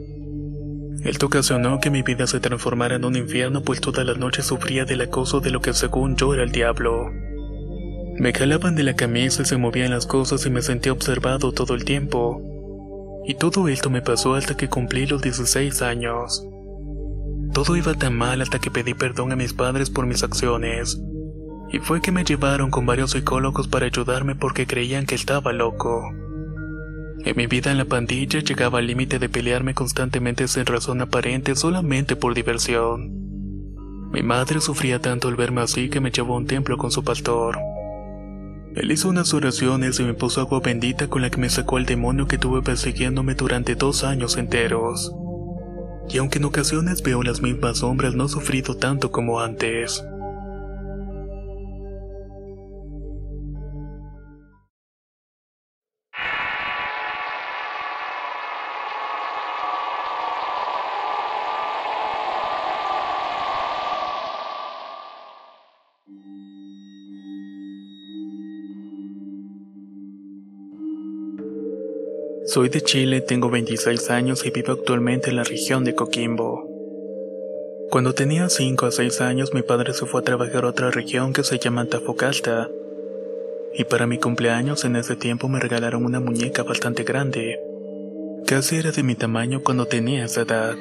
Esto 1.04 1.28
ocasionó 1.28 1.80
que 1.80 1.90
mi 1.90 2.02
vida 2.02 2.28
se 2.28 2.40
transformara 2.40 2.96
en 2.96 3.06
un 3.06 3.16
infierno, 3.16 3.62
pues 3.62 3.80
todas 3.80 4.06
las 4.06 4.18
noches 4.18 4.46
sufría 4.46 4.86
del 4.86 5.02
acoso 5.02 5.40
de 5.40 5.52
lo 5.52 5.62
que 5.62 5.74
según 5.74 6.16
yo 6.16 6.34
era 6.34 6.44
el 6.44 6.52
diablo. 6.52 7.12
Me 8.18 8.34
jalaban 8.34 8.76
de 8.76 8.84
la 8.84 8.96
camisa 8.96 9.44
y 9.44 9.46
se 9.46 9.58
movían 9.58 9.92
las 9.92 10.06
cosas 10.08 10.46
y 10.46 10.50
me 10.50 10.62
sentía 10.62 10.92
observado 10.92 11.52
todo 11.52 11.74
el 11.76 11.86
tiempo. 11.86 12.42
Y 13.26 13.36
todo 13.36 13.68
esto 13.68 13.90
me 13.90 14.02
pasó 14.02 14.36
hasta 14.36 14.58
que 14.58 14.70
cumplí 14.70 15.06
los 15.06 15.22
16 15.22 15.82
años. 15.82 16.46
Todo 17.54 17.76
iba 17.76 17.94
tan 17.94 18.16
mal 18.16 18.42
hasta 18.42 18.60
que 18.60 18.72
pedí 18.72 18.94
perdón 18.94 19.32
a 19.32 19.36
mis 19.36 19.54
padres 19.54 19.90
por 19.90 20.06
mis 20.06 20.24
acciones. 20.24 21.00
Y 21.72 21.80
fue 21.80 22.02
que 22.02 22.12
me 22.12 22.24
llevaron 22.24 22.72
con 22.72 22.86
varios 22.86 23.12
psicólogos 23.12 23.68
para 23.68 23.86
ayudarme 23.86 24.36
porque 24.36 24.66
creían 24.66 25.06
que 25.06 25.16
estaba 25.16 25.54
loco. 25.54 26.10
En 27.26 27.36
mi 27.36 27.48
vida 27.48 27.72
en 27.72 27.78
la 27.78 27.86
pandilla 27.86 28.40
llegaba 28.40 28.80
al 28.80 28.88
límite 28.88 29.20
de 29.20 29.30
pelearme 29.30 29.74
constantemente 29.74 30.48
sin 30.48 30.66
razón 30.66 31.02
aparente 31.02 31.56
solamente 31.56 32.16
por 32.16 32.34
diversión. 32.34 33.12
Mi 34.12 34.24
madre 34.24 34.62
sufría 34.62 35.00
tanto 35.00 35.28
al 35.28 35.36
verme 35.36 35.62
así 35.62 35.90
que 35.90 36.00
me 36.00 36.12
llevó 36.12 36.36
a 36.36 36.38
un 36.38 36.48
templo 36.48 36.78
con 36.78 36.92
su 36.92 37.04
pastor. 37.04 37.58
Él 38.76 38.92
hizo 38.92 39.10
unas 39.10 39.34
oraciones 39.34 40.00
y 40.00 40.04
me 40.04 40.14
puso 40.14 40.42
agua 40.42 40.60
bendita 40.60 41.08
con 41.08 41.22
la 41.22 41.30
que 41.30 41.38
me 41.38 41.50
sacó 41.50 41.78
el 41.78 41.86
demonio 41.86 42.28
que 42.28 42.38
tuve 42.38 42.62
persiguiéndome 42.62 43.34
durante 43.36 43.76
dos 43.76 44.04
años 44.04 44.38
enteros. 44.38 45.14
y 46.12 46.18
aunque 46.18 46.40
en 46.40 46.46
ocasiones 46.46 47.04
veo 47.04 47.22
las 47.22 47.42
mismas 47.42 47.80
sombras 47.80 48.16
no 48.16 48.26
he 48.26 48.30
sufrido 48.30 48.76
tanto 48.76 49.12
como 49.12 49.42
antes. 49.42 50.04
Soy 72.52 72.70
de 72.70 72.82
Chile, 72.82 73.22
tengo 73.22 73.52
26 73.52 74.10
años 74.10 74.44
y 74.44 74.50
vivo 74.50 74.74
actualmente 74.74 75.30
en 75.30 75.36
la 75.36 75.44
región 75.44 75.84
de 75.84 75.94
Coquimbo. 75.94 76.68
Cuando 77.92 78.16
tenía 78.16 78.50
5 78.50 78.88
a 78.88 78.92
6 78.92 79.22
años 79.22 79.54
mi 79.54 79.62
padre 79.62 79.94
se 79.94 80.08
fue 80.08 80.22
a 80.22 80.24
trabajar 80.24 80.66
a 80.66 80.70
otra 80.70 80.90
región 80.90 81.32
que 81.32 81.44
se 81.44 81.60
llama 81.60 81.82
Antofagasta. 81.82 82.68
Y 83.76 83.84
para 83.84 84.08
mi 84.08 84.18
cumpleaños 84.18 84.84
en 84.84 84.96
ese 84.96 85.16
tiempo 85.16 85.48
me 85.48 85.60
regalaron 85.60 86.04
una 86.04 86.20
muñeca 86.20 86.64
bastante 86.64 87.04
grande. 87.04 87.60
Casi 88.48 88.78
era 88.78 88.92
de 88.92 89.04
mi 89.04 89.14
tamaño 89.14 89.62
cuando 89.64 89.86
tenía 89.86 90.26
esa 90.26 90.42
edad. 90.42 90.76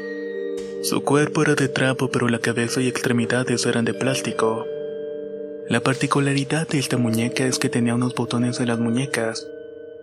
Su 0.83 1.05
cuerpo 1.05 1.43
era 1.43 1.55
de 1.55 1.69
trapo 1.69 2.09
pero 2.09 2.31
la 2.31 2.39
cabeza 2.39 2.81
y 2.81 2.89
extremidades 2.89 3.67
eran 3.67 3.85
de 3.85 3.93
plástico. 3.93 4.65
La 5.69 5.81
particularidad 5.81 6.67
de 6.67 6.79
esta 6.79 6.97
muñeca 6.97 7.45
es 7.45 7.59
que 7.59 7.69
tenía 7.69 7.95
unos 7.95 8.15
botones 8.15 8.59
en 8.59 8.69
las 8.69 8.79
muñecas 8.79 9.47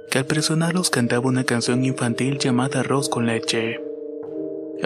que 0.09 0.19
al 0.19 0.25
presionarlos 0.25 0.89
cantaba 0.89 1.27
una 1.27 1.43
canción 1.43 1.83
infantil 1.83 2.37
llamada 2.37 2.81
Arroz 2.81 3.09
con 3.09 3.25
leche. 3.25 3.79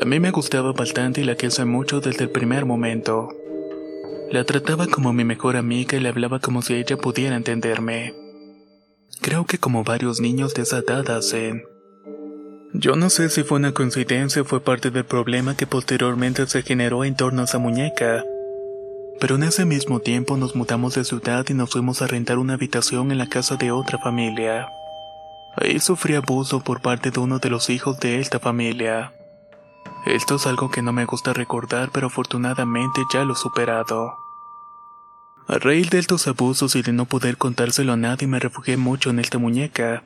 A 0.02 0.06
mí 0.06 0.20
me 0.20 0.32
gustaba 0.32 0.72
bastante 0.72 1.22
y 1.22 1.24
la 1.24 1.36
quise 1.36 1.66
mucho 1.66 2.00
desde 2.00 2.26
el 2.26 2.30
primer 2.30 2.66
momento. 2.66 3.30
La 4.32 4.44
trataba 4.44 4.86
como 4.86 5.12
mi 5.12 5.24
mejor 5.24 5.58
amiga 5.58 5.98
y 5.98 6.02
le 6.02 6.10
hablaba 6.10 6.40
como 6.40 6.62
si 6.62 6.76
ella 6.76 6.98
pudiera 6.98 7.36
entenderme. 7.36 8.14
Creo 9.22 9.46
que 9.46 9.58
como 9.58 9.84
varios 9.84 10.22
niños 10.22 10.54
de 10.54 10.62
esa 10.62 10.78
edad 10.78 11.10
hacen. 11.10 11.64
Yo 12.74 12.96
no 12.96 13.10
sé 13.10 13.30
si 13.30 13.44
fue 13.44 13.58
una 13.58 13.74
coincidencia 13.74 14.44
o 14.44 14.46
fue 14.46 14.62
parte 14.62 14.92
del 14.92 15.04
problema 15.04 15.58
que 15.58 15.66
posteriormente 15.66 16.46
se 16.46 16.62
generó 16.62 17.04
en 17.04 17.16
torno 17.16 17.42
a 17.42 17.46
esa 17.46 17.58
muñeca. 17.58 18.24
Pero 19.20 19.36
en 19.36 19.44
ese 19.44 19.66
mismo 19.66 20.00
tiempo 20.00 20.38
nos 20.38 20.56
mudamos 20.56 20.96
de 20.96 21.04
ciudad 21.04 21.46
y 21.50 21.54
nos 21.54 21.72
fuimos 21.72 22.04
a 22.04 22.08
rentar 22.08 22.38
una 22.38 22.54
habitación 22.54 23.12
en 23.12 23.18
la 23.18 23.28
casa 23.28 23.56
de 23.56 23.72
otra 23.72 23.98
familia. 23.98 24.70
Ahí 25.62 25.80
sufrí 25.80 26.16
abuso 26.16 26.62
por 26.62 26.82
parte 26.82 27.12
de 27.12 27.20
uno 27.20 27.39
de 27.39 27.50
los 27.50 27.70
hijos 27.70 28.00
de 28.00 28.20
esta 28.20 28.39
familia. 28.39 29.13
Esto 30.06 30.36
es 30.36 30.48
algo 30.48 30.72
que 30.72 30.82
no 30.82 30.94
me 30.94 31.04
gusta 31.04 31.34
recordar, 31.34 31.89
pero 31.92 32.08
afortunadamente 32.08 33.01
ya 33.13 33.25
lo 33.25 33.34
he 33.34 33.36
superado. 33.36 34.16
A 35.50 35.58
raíz 35.58 35.89
de 35.89 36.00
estos 36.00 36.28
abusos 36.28 36.78
y 36.78 36.82
de 36.82 36.94
no 36.94 37.06
poder 37.06 37.38
contárselo 37.38 37.94
a 37.94 37.98
nadie 37.98 38.25
me 38.28 38.39
refugié 38.39 38.78
mucho 38.78 39.10
en 39.10 39.20
esta 39.20 39.38
muñeca. 39.38 40.04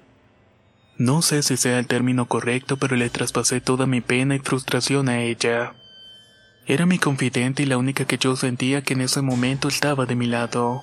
No 0.98 1.22
sé 1.22 1.44
si 1.44 1.56
sea 1.56 1.78
el 1.78 1.86
término 1.86 2.26
correcto, 2.26 2.78
pero 2.78 2.96
le 2.96 3.12
traspasé 3.12 3.62
toda 3.62 3.86
mi 3.86 4.02
pena 4.02 4.36
y 4.36 4.40
frustración 4.40 5.08
a 5.08 5.22
ella. 5.22 5.74
Era 6.66 6.88
mi 6.88 6.98
confidente 6.98 7.62
y 7.62 7.66
la 7.68 7.78
única 7.78 8.06
que 8.06 8.18
yo 8.18 8.36
sentía 8.36 8.82
que 8.82 8.94
en 8.94 9.02
ese 9.02 9.22
momento 9.22 9.68
estaba 9.68 10.06
de 10.06 10.16
mi 10.16 10.26
lado. 10.26 10.82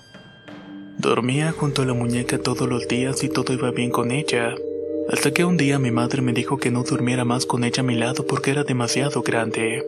Dormía 1.01 1.53
junto 1.53 1.81
a 1.81 1.87
la 1.87 1.95
muñeca 1.95 2.37
todos 2.37 2.69
los 2.69 2.87
días 2.87 3.25
y 3.25 3.31
todo 3.31 3.55
iba 3.55 3.71
bien 3.71 3.91
con 3.91 4.11
ella, 4.11 4.55
hasta 5.11 5.31
que 5.31 5.47
un 5.47 5.57
día 5.57 5.79
mi 5.79 5.91
madre 5.91 6.21
me 6.21 6.35
dijo 6.35 6.59
que 6.59 6.71
no 6.71 6.83
durmiera 6.83 7.25
más 7.25 7.47
con 7.47 7.65
ella 7.65 7.81
a 7.81 7.85
mi 7.85 7.95
lado 7.95 8.27
porque 8.27 8.51
era 8.51 8.65
demasiado 8.65 9.23
grande. 9.23 9.83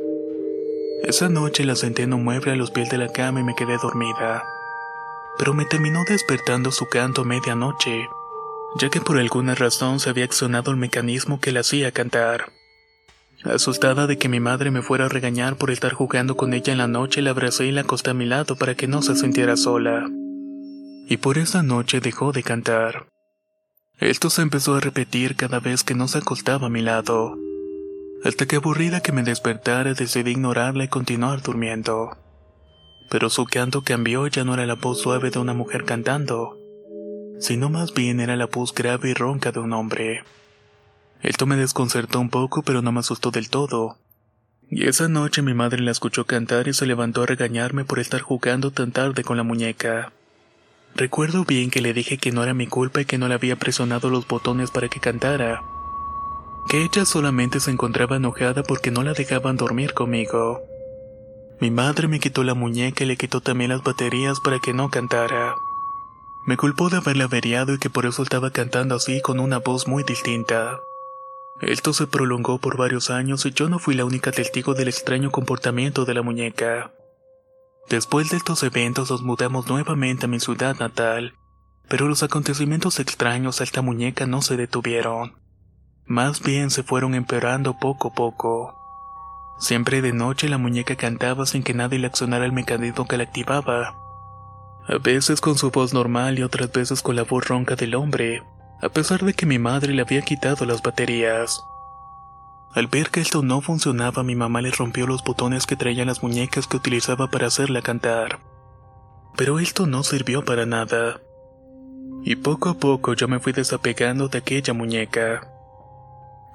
Esa 1.04 1.28
noche 1.28 1.64
la 1.64 1.76
senté 1.76 2.04
en 2.04 2.14
un 2.14 2.25
mueble 2.25 2.52
a 2.52 2.57
los 2.57 2.71
pies 2.71 2.88
de 2.88 2.97
la 2.97 3.12
cama 3.12 3.40
y 3.40 3.42
me 3.42 3.54
quedé 3.54 3.76
dormida. 3.76 4.42
Pero 5.37 5.52
me 5.52 5.66
terminó 5.66 6.02
despertando 6.09 6.73
su 6.73 6.87
canto 6.87 7.23
a 7.23 7.25
medianoche, 7.26 8.09
ya 8.78 8.88
que 8.88 9.02
por 9.02 9.19
alguna 9.19 9.54
razón 9.54 10.00
se 10.00 10.09
había 10.09 10.25
accionado 10.25 10.71
el 10.71 10.78
mecanismo 10.78 11.40
que 11.40 11.52
la 11.52 11.61
hacía 11.61 11.93
cantar. 11.93 12.52
Asustada 13.45 14.06
de 14.06 14.17
que 14.17 14.30
mi 14.30 14.41
madre 14.41 14.71
me 14.71 14.80
fuera 14.80 15.04
a 15.04 15.10
regañar 15.10 15.56
por 15.56 15.71
estar 15.71 15.93
jugando 15.93 16.39
con 16.39 16.54
ella 16.54 16.73
en 16.73 16.78
la 16.78 16.89
noche, 16.89 17.21
la 17.21 17.32
abracé 17.32 17.67
y 17.67 17.73
la 17.73 17.82
acosté 17.82 18.13
a 18.13 18.15
mi 18.15 18.25
lado 18.25 18.56
para 18.56 18.75
que 18.76 18.87
no 18.87 19.02
se 19.02 19.15
sintiera 19.15 19.58
sola 19.58 20.08
y 21.08 21.17
por 21.19 21.38
esa 21.38 21.62
noche 21.62 22.00
dejó 22.00 22.32
de 22.32 22.43
cantar. 22.43 23.06
Esto 23.99 24.30
se 24.30 24.43
empezó 24.43 24.75
a 24.75 24.80
repetir 24.80 25.36
cada 25.36 25.60
vez 25.60 25.84
que 25.84 25.95
no 25.95 26.08
se 26.08 26.19
acostaba 26.19 26.67
a 26.67 26.71
mi 26.71 26.82
lado, 26.82 27.38
hasta 28.25 28.47
que 28.47 28.56
aburrida 28.56 29.00
que 29.00 29.12
me 29.12 29.23
despertara 29.23 29.95
decidí 29.95 30.32
ignorarla 30.32 30.84
y 30.84 30.88
continuar 30.88 31.43
durmiendo. 31.43 32.17
Pero 33.10 33.30
su 33.30 33.45
canto 33.45 33.82
cambió 33.82 34.26
ya 34.26 34.45
no 34.45 34.54
era 34.54 34.67
la 34.67 34.75
voz 34.75 35.00
suave 35.00 35.30
de 35.30 35.38
una 35.38 35.54
mujer 35.54 35.84
cantando, 35.84 36.58
sino 37.38 37.69
más 37.69 37.93
bien 37.93 38.21
era 38.21 38.36
la 38.36 38.47
voz 38.47 38.75
grave 38.75 39.10
y 39.10 39.15
ronca 39.15 39.52
de 39.52 39.60
un 39.60 39.73
hombre. 39.73 40.25
Esto 41.21 41.47
me 41.47 41.56
desconcertó 41.56 42.19
un 42.21 42.30
poco 42.30 42.62
pero 42.62 42.82
no 42.82 42.91
me 42.91 43.00
asustó 43.00 43.30
del 43.30 43.50
todo. 43.50 43.99
Y 44.71 44.88
esa 44.88 45.08
noche 45.08 45.43
mi 45.43 45.52
madre 45.52 45.82
la 45.82 45.91
escuchó 45.91 46.25
cantar 46.25 46.67
y 46.67 46.73
se 46.73 46.86
levantó 46.86 47.23
a 47.23 47.26
regañarme 47.26 47.84
por 47.84 47.99
estar 47.99 48.21
jugando 48.23 48.71
tan 48.71 48.91
tarde 48.91 49.23
con 49.23 49.36
la 49.36 49.43
muñeca. 49.43 50.12
Recuerdo 50.95 51.45
bien 51.45 51.71
que 51.71 51.81
le 51.81 51.95
dije 51.95 52.19
que 52.19 52.33
no 52.33 52.43
era 52.43 52.52
mi 52.52 52.67
culpa 52.67 53.00
y 53.00 53.05
que 53.07 53.19
no 53.19 53.26
le 53.28 53.35
había 53.35 53.57
presionado 53.57 54.11
los 54.11 54.26
botones 54.26 54.71
para 54.71 54.89
que 54.89 55.00
cantara. 55.00 55.63
Que 56.69 56.83
ella 56.83 57.07
solamente 57.07 57.61
se 57.61 57.71
encontraba 57.71 58.17
enojada 58.17 58.63
porque 58.63 58.91
no 58.91 59.02
la 59.02 59.15
dejaban 59.15 59.57
dormir 59.57 59.95
conmigo. 59.95 60.63
Mi 61.61 61.71
madre 61.71 62.09
me 62.09 62.21
quitó 62.21 62.45
la 62.45 62.55
muñeca 62.55 63.05
y 63.05 63.07
le 63.07 63.17
quitó 63.17 63.41
también 63.41 63.71
las 63.71 63.83
baterías 63.83 64.41
para 64.41 64.59
que 64.59 64.75
no 64.75 64.91
cantara. 64.91 65.55
Me 66.45 66.57
culpó 66.57 66.91
de 66.91 66.99
haberla 66.99 67.25
averiado 67.25 67.75
y 67.75 67.78
que 67.78 67.89
por 67.89 68.05
eso 68.05 68.23
estaba 68.23 68.50
cantando 68.50 68.97
así 68.97 69.21
con 69.23 69.41
una 69.41 69.59
voz 69.59 69.87
muy 69.87 70.02
distinta. 70.02 70.81
Esto 71.61 71.93
se 71.93 72.09
prolongó 72.09 72.59
por 72.59 72.76
varios 72.76 73.11
años 73.11 73.47
y 73.47 73.52
yo 73.52 73.69
no 73.69 73.78
fui 73.78 73.95
la 73.95 74.05
única 74.05 74.33
testigo 74.33 74.75
del 74.75 74.89
extraño 74.89 75.31
comportamiento 75.31 76.05
de 76.05 76.15
la 76.15 76.23
muñeca. 76.23 76.93
Después 77.88 78.30
de 78.30 78.36
estos 78.36 78.62
eventos 78.62 79.10
nos 79.10 79.23
mudamos 79.23 79.68
nuevamente 79.68 80.26
a 80.26 80.28
mi 80.28 80.40
ciudad 80.40 80.76
natal, 80.78 81.34
pero 81.88 82.08
los 82.08 82.23
acontecimientos 82.23 83.00
extraños 83.00 83.60
a 83.60 83.64
esta 83.64 83.82
muñeca 83.82 84.26
no 84.26 84.40
se 84.40 84.56
detuvieron. 84.56 85.34
Más 86.06 86.42
bien 86.42 86.71
se 86.71 86.82
fueron 86.82 87.14
empeorando 87.14 87.78
poco 87.78 88.08
a 88.08 88.14
poco. 88.14 88.78
Siempre 89.58 90.02
de 90.02 90.12
noche 90.12 90.49
la 90.49 90.58
muñeca 90.58 90.97
cantaba 90.97 91.47
sin 91.47 91.62
que 91.62 91.75
nadie 91.75 91.99
le 91.99 92.06
accionara 92.06 92.45
el 92.45 92.52
mecanismo 92.52 93.06
que 93.06 93.16
la 93.16 93.25
activaba. 93.25 93.95
A 94.88 94.99
veces 94.99 95.40
con 95.40 95.56
su 95.56 95.71
voz 95.71 95.95
normal 95.95 96.38
y 96.38 96.42
otras 96.42 96.73
veces 96.73 97.02
con 97.02 97.14
la 97.14 97.23
voz 97.23 97.47
ronca 97.47 97.76
del 97.76 97.95
hombre, 97.95 98.42
a 98.80 98.88
pesar 98.88 99.25
de 99.25 99.34
que 99.34 99.47
mi 99.47 99.58
madre 99.58 99.92
le 99.92 100.02
había 100.02 100.23
quitado 100.23 100.64
las 100.64 100.82
baterías. 100.82 101.62
Al 102.75 102.87
ver 102.87 103.11
que 103.11 103.21
esto 103.21 103.43
no 103.43 103.61
funcionaba, 103.61 104.23
mi 104.23 104.35
mamá 104.35 104.63
le 104.63 104.71
rompió 104.71 105.06
los 105.06 105.23
botones 105.23 105.67
que 105.67 105.76
traían 105.76 106.06
las 106.06 106.23
muñecas 106.23 106.67
que 106.67 106.78
utilizaba 106.78 107.28
para 107.28 107.49
hacerla 107.49 107.82
cantar. 107.82 108.41
Pero 109.37 109.58
esto 109.58 109.87
no 109.87 110.02
sirvió 110.02 110.45
para 110.45 110.65
nada. 110.65 111.21
Y 112.25 112.37
poco 112.37 112.71
a 112.71 112.75
poco 112.75 113.13
yo 113.15 113.28
me 113.28 113.41
fui 113.41 113.52
desapegando 113.52 114.28
de 114.28 114.39
aquella 114.39 114.73
muñeca. 114.73 115.49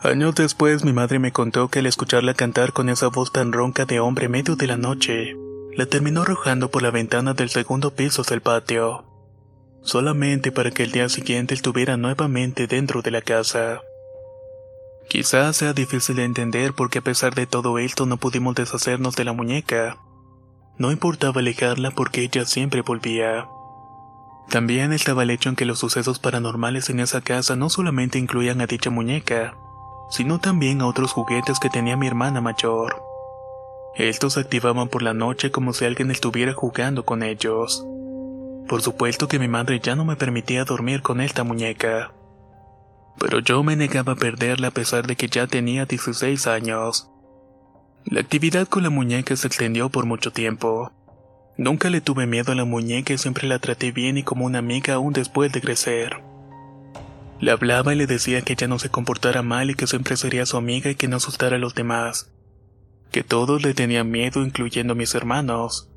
Años 0.01 0.35
después 0.35 0.83
mi 0.83 0.93
madre 0.93 1.19
me 1.19 1.31
contó 1.31 1.67
que 1.69 1.79
al 1.79 1.85
escucharla 1.85 2.33
cantar 2.33 2.73
con 2.73 2.89
esa 2.89 3.07
voz 3.07 3.31
tan 3.31 3.51
ronca 3.51 3.85
de 3.85 3.99
hombre 3.99 4.29
medio 4.29 4.55
de 4.55 4.67
la 4.67 4.77
noche, 4.77 5.35
la 5.75 5.85
terminó 5.85 6.23
arrojando 6.23 6.69
por 6.69 6.81
la 6.81 6.91
ventana 6.91 7.33
del 7.33 7.49
segundo 7.49 7.93
piso 7.93 8.23
del 8.23 8.41
patio, 8.41 9.05
solamente 9.81 10.51
para 10.51 10.71
que 10.71 10.83
el 10.83 10.91
día 10.91 11.09
siguiente 11.09 11.53
estuviera 11.53 11.97
nuevamente 11.97 12.65
dentro 12.65 13.01
de 13.01 13.11
la 13.11 13.21
casa. 13.21 13.81
Quizás 15.09 15.55
sea 15.55 15.71
difícil 15.71 16.17
de 16.17 16.25
entender 16.25 16.73
porque 16.73 16.99
a 16.99 17.01
pesar 17.01 17.33
de 17.33 17.47
todo 17.47 17.79
esto 17.79 18.05
no 18.05 18.17
pudimos 18.17 18.55
deshacernos 18.55 19.15
de 19.15 19.23
la 19.23 19.31
muñeca. 19.31 19.97
No 20.77 20.91
importaba 20.91 21.39
alejarla 21.39 21.91
porque 21.91 22.23
ella 22.23 22.45
siempre 22.45 22.81
volvía. 22.81 23.47
También 24.49 24.91
estaba 24.91 25.23
el 25.23 25.29
hecho 25.29 25.47
en 25.49 25.55
que 25.55 25.65
los 25.65 25.79
sucesos 25.79 26.19
paranormales 26.19 26.89
en 26.89 26.99
esa 26.99 27.21
casa 27.21 27.55
no 27.55 27.69
solamente 27.69 28.19
incluían 28.19 28.59
a 28.59 28.67
dicha 28.67 28.89
muñeca, 28.89 29.55
sino 30.09 30.39
también 30.39 30.81
a 30.81 30.87
otros 30.87 31.13
juguetes 31.13 31.59
que 31.59 31.69
tenía 31.69 31.95
mi 31.95 32.07
hermana 32.07 32.41
mayor. 32.41 33.01
Estos 33.95 34.37
activaban 34.37 34.89
por 34.89 35.03
la 35.03 35.13
noche 35.13 35.51
como 35.51 35.71
si 35.71 35.85
alguien 35.85 36.11
estuviera 36.11 36.53
jugando 36.53 37.05
con 37.05 37.23
ellos. 37.23 37.85
Por 38.67 38.81
supuesto 38.81 39.29
que 39.29 39.39
mi 39.39 39.47
madre 39.47 39.79
ya 39.79 39.95
no 39.95 40.03
me 40.03 40.17
permitía 40.17 40.65
dormir 40.65 41.01
con 41.01 41.21
esta 41.21 41.45
muñeca 41.45 42.11
pero 43.19 43.39
yo 43.39 43.63
me 43.63 43.75
negaba 43.75 44.13
a 44.13 44.15
perderla 44.15 44.69
a 44.69 44.71
pesar 44.71 45.07
de 45.07 45.15
que 45.15 45.27
ya 45.27 45.47
tenía 45.47 45.85
16 45.85 46.47
años. 46.47 47.09
La 48.05 48.21
actividad 48.21 48.67
con 48.67 48.83
la 48.83 48.89
muñeca 48.89 49.35
se 49.35 49.47
extendió 49.47 49.89
por 49.89 50.05
mucho 50.05 50.31
tiempo. 50.31 50.91
Nunca 51.57 51.89
le 51.89 52.01
tuve 52.01 52.27
miedo 52.27 52.51
a 52.51 52.55
la 52.55 52.65
muñeca 52.65 53.13
y 53.13 53.17
siempre 53.17 53.47
la 53.47 53.59
traté 53.59 53.91
bien 53.91 54.17
y 54.17 54.23
como 54.23 54.45
una 54.45 54.59
amiga 54.59 54.93
aún 54.93 55.11
después 55.13 55.51
de 55.51 55.61
crecer. 55.61 56.21
Le 57.39 57.51
hablaba 57.51 57.93
y 57.93 57.97
le 57.97 58.07
decía 58.07 58.41
que 58.41 58.53
ella 58.53 58.67
no 58.67 58.79
se 58.79 58.89
comportara 58.89 59.41
mal 59.41 59.69
y 59.69 59.75
que 59.75 59.87
siempre 59.87 60.17
sería 60.17 60.45
su 60.45 60.57
amiga 60.57 60.89
y 60.89 60.95
que 60.95 61.07
no 61.07 61.17
asustara 61.17 61.57
a 61.57 61.59
los 61.59 61.75
demás. 61.75 62.31
que 63.11 63.23
todos 63.23 63.63
le 63.63 63.73
tenían 63.73 64.11
miedo 64.11 64.43
incluyendo 64.43 64.93
a 64.93 64.95
mis 64.95 65.15
hermanos. 65.15 65.89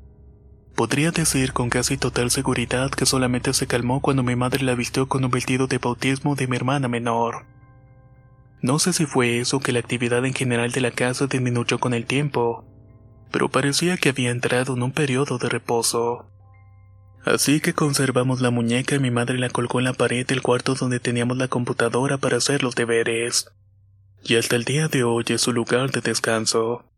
Podría 0.81 1.11
decir 1.11 1.53
con 1.53 1.69
casi 1.69 1.95
total 1.95 2.31
seguridad 2.31 2.89
que 2.89 3.05
solamente 3.05 3.53
se 3.53 3.67
calmó 3.67 4.01
cuando 4.01 4.23
mi 4.23 4.35
madre 4.35 4.63
la 4.63 4.73
vistió 4.73 5.07
con 5.07 5.23
un 5.23 5.29
vestido 5.29 5.67
de 5.67 5.77
bautismo 5.77 6.33
de 6.33 6.47
mi 6.47 6.55
hermana 6.55 6.87
menor. 6.87 7.45
No 8.63 8.79
sé 8.79 8.91
si 8.91 9.05
fue 9.05 9.37
eso 9.37 9.59
que 9.59 9.73
la 9.73 9.79
actividad 9.79 10.25
en 10.25 10.33
general 10.33 10.71
de 10.71 10.81
la 10.81 10.89
casa 10.89 11.27
disminuyó 11.27 11.77
con 11.77 11.93
el 11.93 12.07
tiempo, 12.07 12.65
pero 13.29 13.47
parecía 13.47 13.95
que 13.97 14.09
había 14.09 14.31
entrado 14.31 14.73
en 14.73 14.81
un 14.81 14.91
periodo 14.91 15.37
de 15.37 15.49
reposo. 15.49 16.25
Así 17.25 17.59
que 17.61 17.73
conservamos 17.73 18.41
la 18.41 18.49
muñeca 18.49 18.95
y 18.95 18.99
mi 18.99 19.11
madre 19.11 19.37
la 19.37 19.51
colgó 19.51 19.77
en 19.77 19.85
la 19.85 19.93
pared 19.93 20.25
del 20.25 20.41
cuarto 20.41 20.73
donde 20.73 20.99
teníamos 20.99 21.37
la 21.37 21.47
computadora 21.47 22.17
para 22.17 22.37
hacer 22.37 22.63
los 22.63 22.73
deberes. 22.73 23.51
Y 24.23 24.35
hasta 24.35 24.55
el 24.55 24.63
día 24.63 24.87
de 24.87 25.03
hoy 25.03 25.25
es 25.27 25.41
su 25.41 25.53
lugar 25.53 25.91
de 25.91 26.01
descanso. 26.01 26.90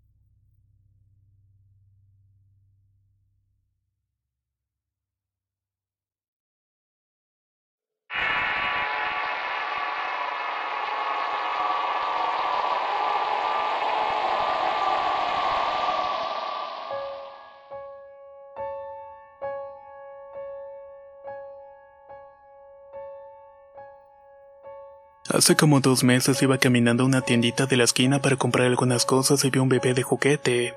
Hace 25.43 25.58
como 25.58 25.82
dos 25.82 26.06
meses 26.06 26.41
iba 26.41 26.58
caminando 26.58 27.03
a 27.03 27.06
una 27.06 27.19
tiendita 27.19 27.65
de 27.65 27.75
la 27.75 27.84
esquina 27.84 28.21
para 28.21 28.38
comprar 28.38 28.65
algunas 28.65 29.03
cosas 29.03 29.43
y 29.43 29.49
vi 29.49 29.60
un 29.60 29.67
bebé 29.67 29.93
de 29.93 30.01
juguete. 30.01 30.73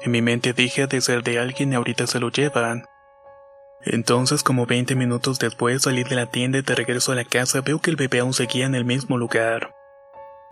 En 0.00 0.10
mi 0.10 0.20
mente 0.20 0.52
dije 0.52 0.88
de 0.88 1.00
ser 1.00 1.22
de 1.22 1.38
alguien 1.38 1.72
y 1.72 1.76
ahorita 1.76 2.08
se 2.08 2.18
lo 2.18 2.28
llevan. 2.28 2.86
Entonces 3.82 4.42
como 4.42 4.66
20 4.66 4.96
minutos 4.96 5.38
después 5.38 5.82
salí 5.82 6.02
de 6.02 6.16
la 6.16 6.26
tienda 6.26 6.58
y 6.58 6.62
de 6.62 6.74
regreso 6.74 7.12
a 7.12 7.14
la 7.14 7.24
casa 7.24 7.60
veo 7.60 7.78
que 7.78 7.90
el 7.90 7.96
bebé 7.96 8.18
aún 8.18 8.34
seguía 8.34 8.66
en 8.66 8.74
el 8.74 8.84
mismo 8.84 9.16
lugar. 9.16 9.72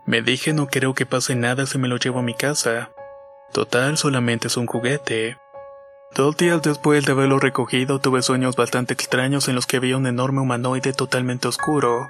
Me 0.05 0.23
dije 0.23 0.53
no 0.53 0.69
creo 0.69 0.95
que 0.95 1.05
pase 1.05 1.35
nada 1.35 1.67
si 1.67 1.79
me 1.79 1.89
lo 1.89 1.97
llevo 1.97 2.21
a 2.21 2.23
mi 2.23 2.35
casa. 2.35 2.91
Total 3.53 3.97
solamente 3.97 4.47
es 4.47 4.57
un 4.57 4.67
juguete. 4.67 5.37
Dos 6.15 6.37
días 6.37 6.63
después 6.63 7.05
de 7.05 7.11
haberlo 7.11 7.41
recogido 7.41 7.99
tuve 7.99 8.23
sueños 8.23 8.55
bastante 8.55 8.95
extraños 8.95 9.49
en 9.49 9.57
los 9.57 9.67
que 9.67 9.79
había 9.79 9.97
un 9.97 10.07
enorme 10.07 10.43
humanoide 10.43 10.93
totalmente 10.93 11.49
oscuro. 11.49 12.09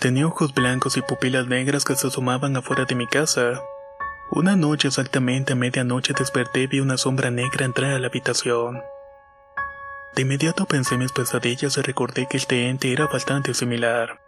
Tenía 0.00 0.26
ojos 0.26 0.54
blancos 0.54 0.96
y 0.96 1.02
pupilas 1.02 1.46
negras 1.46 1.84
que 1.84 1.94
se 1.94 2.06
asomaban 2.06 2.56
afuera 2.56 2.86
de 2.86 2.94
mi 2.94 3.06
casa. 3.06 3.60
Una 4.30 4.56
noche 4.56 4.88
exactamente 4.88 5.52
a 5.52 5.56
medianoche 5.56 6.14
desperté 6.18 6.60
y 6.60 6.66
vi 6.68 6.80
una 6.80 6.96
sombra 6.96 7.30
negra 7.30 7.66
entrar 7.66 7.92
a 7.92 7.98
la 7.98 8.06
habitación. 8.06 8.82
De 10.14 10.22
inmediato 10.22 10.64
pensé 10.64 10.94
en 10.94 11.00
mis 11.00 11.12
pesadillas 11.12 11.76
y 11.76 11.82
recordé 11.82 12.26
que 12.26 12.38
este 12.38 12.70
ente 12.70 12.90
era 12.94 13.08
bastante 13.08 13.52
similar. 13.52 14.22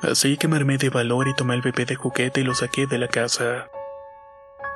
Así 0.00 0.36
que 0.36 0.46
me 0.46 0.54
armé 0.54 0.78
de 0.78 0.90
valor 0.90 1.26
y 1.26 1.34
tomé 1.34 1.56
el 1.56 1.62
bebé 1.62 1.84
de 1.84 1.96
juguete 1.96 2.42
y 2.42 2.44
lo 2.44 2.54
saqué 2.54 2.86
de 2.86 2.98
la 2.98 3.08
casa. 3.08 3.68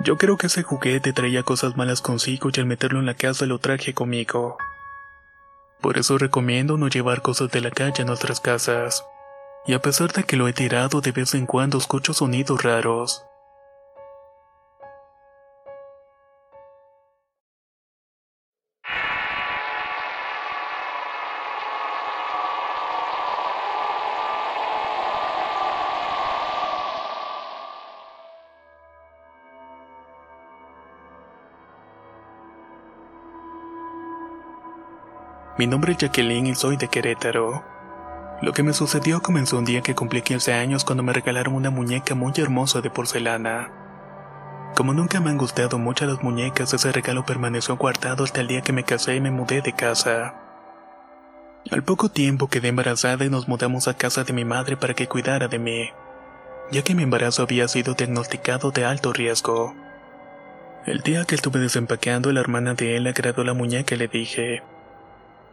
Yo 0.01 0.17
creo 0.19 0.37
que 0.37 0.49
ese 0.49 0.65
juguete 0.65 1.13
traía 1.13 1.45
cosas 1.45 1.77
malas 1.77 2.01
consigo 2.01 2.51
y 2.53 2.59
al 2.59 2.67
meterlo 2.67 2.99
en 2.99 3.07
la 3.07 3.15
casa 3.15 3.47
lo 3.47 3.61
traje 3.61 3.95
conmigo. 3.95 4.59
Por 5.81 5.97
eso 5.97 6.19
recomiendo 6.19 6.77
no 6.77 6.89
llevar 6.89 7.23
cosas 7.23 7.53
de 7.53 7.61
la 7.61 7.71
calle 7.71 8.03
a 8.03 8.07
nuestras 8.07 8.41
casas 8.41 9.05
y 9.67 9.75
a 9.75 9.81
pesar 9.81 10.13
de 10.13 10.25
que 10.25 10.37
lo 10.37 10.49
he 10.49 10.53
tirado 10.53 11.01
de 11.01 11.13
vez 11.13 11.35
en 11.35 11.47
cuando 11.47 11.79
escucho 11.79 12.15
sonidos 12.15 12.63
raros. 12.63 13.25
Mi 35.59 35.69
nombre 35.69 35.93
es 35.93 35.99
Jacqueline 35.99 36.49
y 36.49 36.55
soy 36.57 36.77
de 36.77 36.89
Querétaro. 36.89 37.72
Lo 38.43 38.53
que 38.53 38.65
me 38.65 38.73
sucedió 38.73 39.23
comenzó 39.23 39.57
un 39.57 39.65
día 39.65 39.83
que 39.83 39.95
cumplí 39.95 40.21
15 40.21 40.53
años 40.53 40.85
cuando 40.85 41.05
me 41.05 41.13
regalaron 41.13 41.55
una 41.55 41.71
muñeca 41.71 42.17
muy 42.17 42.33
hermosa 42.39 42.81
de 42.81 42.91
porcelana. 42.91 43.71
Como 44.75 44.93
nunca 44.93 45.21
me 45.21 45.31
han 45.31 45.39
gustado 45.39 45.79
mucho 45.79 46.07
las 46.07 46.25
muñecas, 46.25 46.75
ese 46.75 46.91
regalo 46.91 47.25
permaneció 47.25 47.77
guardado 47.77 48.25
hasta 48.25 48.41
el 48.41 48.49
día 48.49 48.63
que 48.63 48.73
me 48.73 48.83
casé 48.83 49.15
y 49.15 49.21
me 49.21 49.31
mudé 49.31 49.63
de 49.63 49.73
casa. 49.73 50.35
Al 51.71 51.85
poco 51.85 52.09
tiempo 52.09 52.49
quedé 52.49 52.69
embarazada 52.69 53.25
y 53.25 53.31
nos 53.31 53.47
mudamos 53.47 53.87
a 53.87 53.95
casa 53.95 54.25
de 54.25 54.33
mi 54.33 54.45
madre 54.45 54.77
para 54.77 54.95
que 54.95 55.07
cuidara 55.07 55.47
de 55.47 55.61
mí, 55.61 55.91
ya 56.73 56.83
que 56.83 56.97
mi 56.97 57.05
embarazo 57.05 57.45
había 57.45 57.69
sido 57.69 57.95
diagnosticado 57.95 58.73
de 58.73 58.85
alto 58.85 59.13
riesgo. 59.13 59.73
El 60.85 61.03
día 61.03 61.27
que 61.27 61.37
estuve 61.37 61.61
desempaqueando, 61.61 62.33
la 62.33 62.41
hermana 62.41 62.75
de 62.75 62.97
él 62.97 63.07
agradó 63.07 63.45
la 63.45 63.55
muñeca 63.55 63.95
y 63.95 63.99
le 63.99 64.09
dije, 64.09 64.65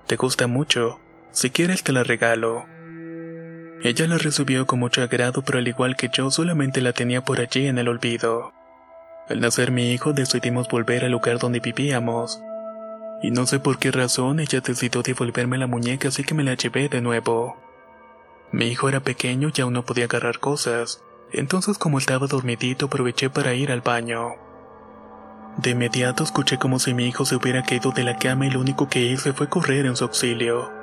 ¿Te 0.08 0.15
gusta 0.15 0.47
mucho? 0.47 0.99
Si 1.32 1.52
quieres 1.52 1.84
te 1.84 1.91
la 1.91 2.04
regalo. 2.04 2.65
Ella 3.82 4.08
la 4.08 4.18
recibió 4.18 4.68
con 4.68 4.80
mucho 4.80 5.02
agrado, 5.02 5.42
pero 5.42 5.60
al 5.60 5.68
igual 5.68 5.96
que 5.96 6.10
yo 6.12 6.30
solamente 6.32 6.82
la 6.82 6.92
tenía 6.92 7.24
por 7.24 7.39
allí 7.39 7.68
en 7.68 7.78
el 7.78 7.88
olvido. 7.88 8.52
Al 9.30 9.39
nacer 9.39 9.72
mi 9.72 9.92
hijo 9.94 10.12
decidimos 10.12 10.68
volver 10.68 11.06
al 11.06 11.12
lugar 11.12 11.39
donde 11.39 11.62
vivíamos. 11.62 12.42
Y 13.22 13.32
no 13.32 13.46
sé 13.46 13.60
por 13.60 13.80
qué 13.80 13.92
razón 13.92 14.39
ella 14.39 14.60
decidió 14.60 15.02
devolverme 15.02 15.58
la 15.58 15.68
muñeca 15.68 16.10
así 16.10 16.24
que 16.24 16.34
me 16.34 16.44
la 16.44 16.56
llevé 16.56 16.89
de 16.89 17.00
nuevo. 17.00 17.58
Mi 18.52 18.68
hijo 18.68 18.89
era 18.89 19.00
pequeño 19.00 19.50
y 19.56 19.62
aún 19.62 19.74
no 19.74 19.86
podía 19.86 20.06
agarrar 20.06 20.39
cosas, 20.39 21.02
entonces 21.32 21.78
como 21.78 22.00
estaba 22.00 22.28
dormidito 22.28 22.88
aproveché 22.88 23.30
para 23.30 23.54
ir 23.54 23.72
al 23.72 23.82
baño. 23.82 24.32
De 25.58 25.72
inmediato 25.72 26.24
escuché 26.24 26.58
como 26.58 26.80
si 26.80 26.94
mi 26.94 27.08
hijo 27.08 27.24
se 27.26 27.36
hubiera 27.36 27.63
caído 27.63 27.92
de 27.92 28.04
la 28.04 28.18
cama 28.18 28.48
y 28.48 28.52
lo 28.52 28.60
único 28.60 28.89
que 28.89 29.02
hice 29.02 29.34
fue 29.34 29.48
correr 29.48 29.86
en 29.86 29.96
su 29.96 30.06
auxilio. 30.06 30.79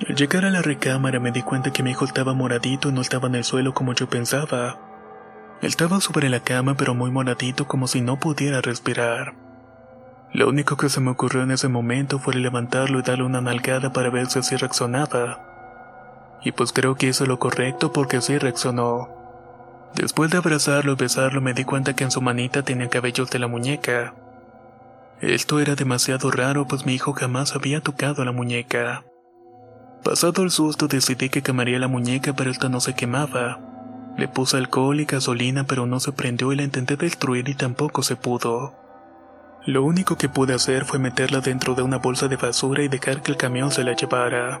Al 0.00 0.16
llegar 0.16 0.44
a 0.44 0.50
la 0.50 0.60
recámara 0.60 1.20
me 1.20 1.30
di 1.30 1.42
cuenta 1.42 1.72
que 1.72 1.84
mi 1.84 1.92
hijo 1.92 2.04
estaba 2.04 2.34
moradito 2.34 2.88
y 2.88 2.92
no 2.92 3.00
estaba 3.00 3.28
en 3.28 3.36
el 3.36 3.44
suelo 3.44 3.74
como 3.74 3.94
yo 3.94 4.08
pensaba. 4.08 4.76
Estaba 5.62 6.00
sobre 6.00 6.28
la 6.28 6.40
cama 6.40 6.76
pero 6.76 6.94
muy 6.94 7.10
moradito 7.12 7.68
como 7.68 7.86
si 7.86 8.00
no 8.00 8.18
pudiera 8.18 8.60
respirar. 8.60 9.34
Lo 10.32 10.48
único 10.48 10.76
que 10.76 10.88
se 10.88 11.00
me 11.00 11.12
ocurrió 11.12 11.42
en 11.42 11.52
ese 11.52 11.68
momento 11.68 12.18
fue 12.18 12.34
levantarlo 12.34 12.98
y 12.98 13.02
darle 13.02 13.24
una 13.24 13.40
nalgada 13.40 13.92
para 13.92 14.10
ver 14.10 14.26
si 14.26 14.40
así 14.40 14.56
reaccionaba. 14.56 16.40
Y 16.42 16.50
pues 16.50 16.72
creo 16.72 16.96
que 16.96 17.06
hice 17.06 17.24
lo 17.26 17.38
correcto 17.38 17.92
porque 17.92 18.16
así 18.16 18.36
reaccionó. 18.36 19.08
Después 19.94 20.28
de 20.32 20.38
abrazarlo 20.38 20.92
y 20.92 20.96
besarlo 20.96 21.40
me 21.40 21.54
di 21.54 21.64
cuenta 21.64 21.94
que 21.94 22.02
en 22.02 22.10
su 22.10 22.20
manita 22.20 22.62
tenía 22.62 22.88
cabellos 22.88 23.30
de 23.30 23.38
la 23.38 23.46
muñeca. 23.46 24.12
Esto 25.20 25.60
era 25.60 25.76
demasiado 25.76 26.32
raro 26.32 26.66
pues 26.66 26.84
mi 26.84 26.94
hijo 26.94 27.12
jamás 27.12 27.54
había 27.54 27.80
tocado 27.80 28.24
la 28.24 28.32
muñeca. 28.32 29.04
Pasado 30.04 30.42
el 30.42 30.50
susto 30.50 30.86
decidí 30.86 31.30
que 31.30 31.42
quemaría 31.42 31.78
la 31.78 31.88
muñeca 31.88 32.34
pero 32.34 32.50
esta 32.50 32.68
no 32.68 32.80
se 32.80 32.94
quemaba. 32.94 33.58
Le 34.18 34.28
puse 34.28 34.58
alcohol 34.58 35.00
y 35.00 35.06
gasolina 35.06 35.64
pero 35.64 35.86
no 35.86 35.98
se 35.98 36.12
prendió 36.12 36.52
y 36.52 36.56
la 36.56 36.62
intenté 36.62 36.96
destruir 36.96 37.48
y 37.48 37.54
tampoco 37.54 38.02
se 38.02 38.14
pudo. 38.14 38.74
Lo 39.64 39.82
único 39.82 40.18
que 40.18 40.28
pude 40.28 40.52
hacer 40.52 40.84
fue 40.84 40.98
meterla 40.98 41.40
dentro 41.40 41.74
de 41.74 41.82
una 41.82 41.96
bolsa 41.96 42.28
de 42.28 42.36
basura 42.36 42.82
y 42.82 42.88
dejar 42.88 43.22
que 43.22 43.32
el 43.32 43.38
camión 43.38 43.70
se 43.70 43.82
la 43.82 43.96
llevara. 43.96 44.60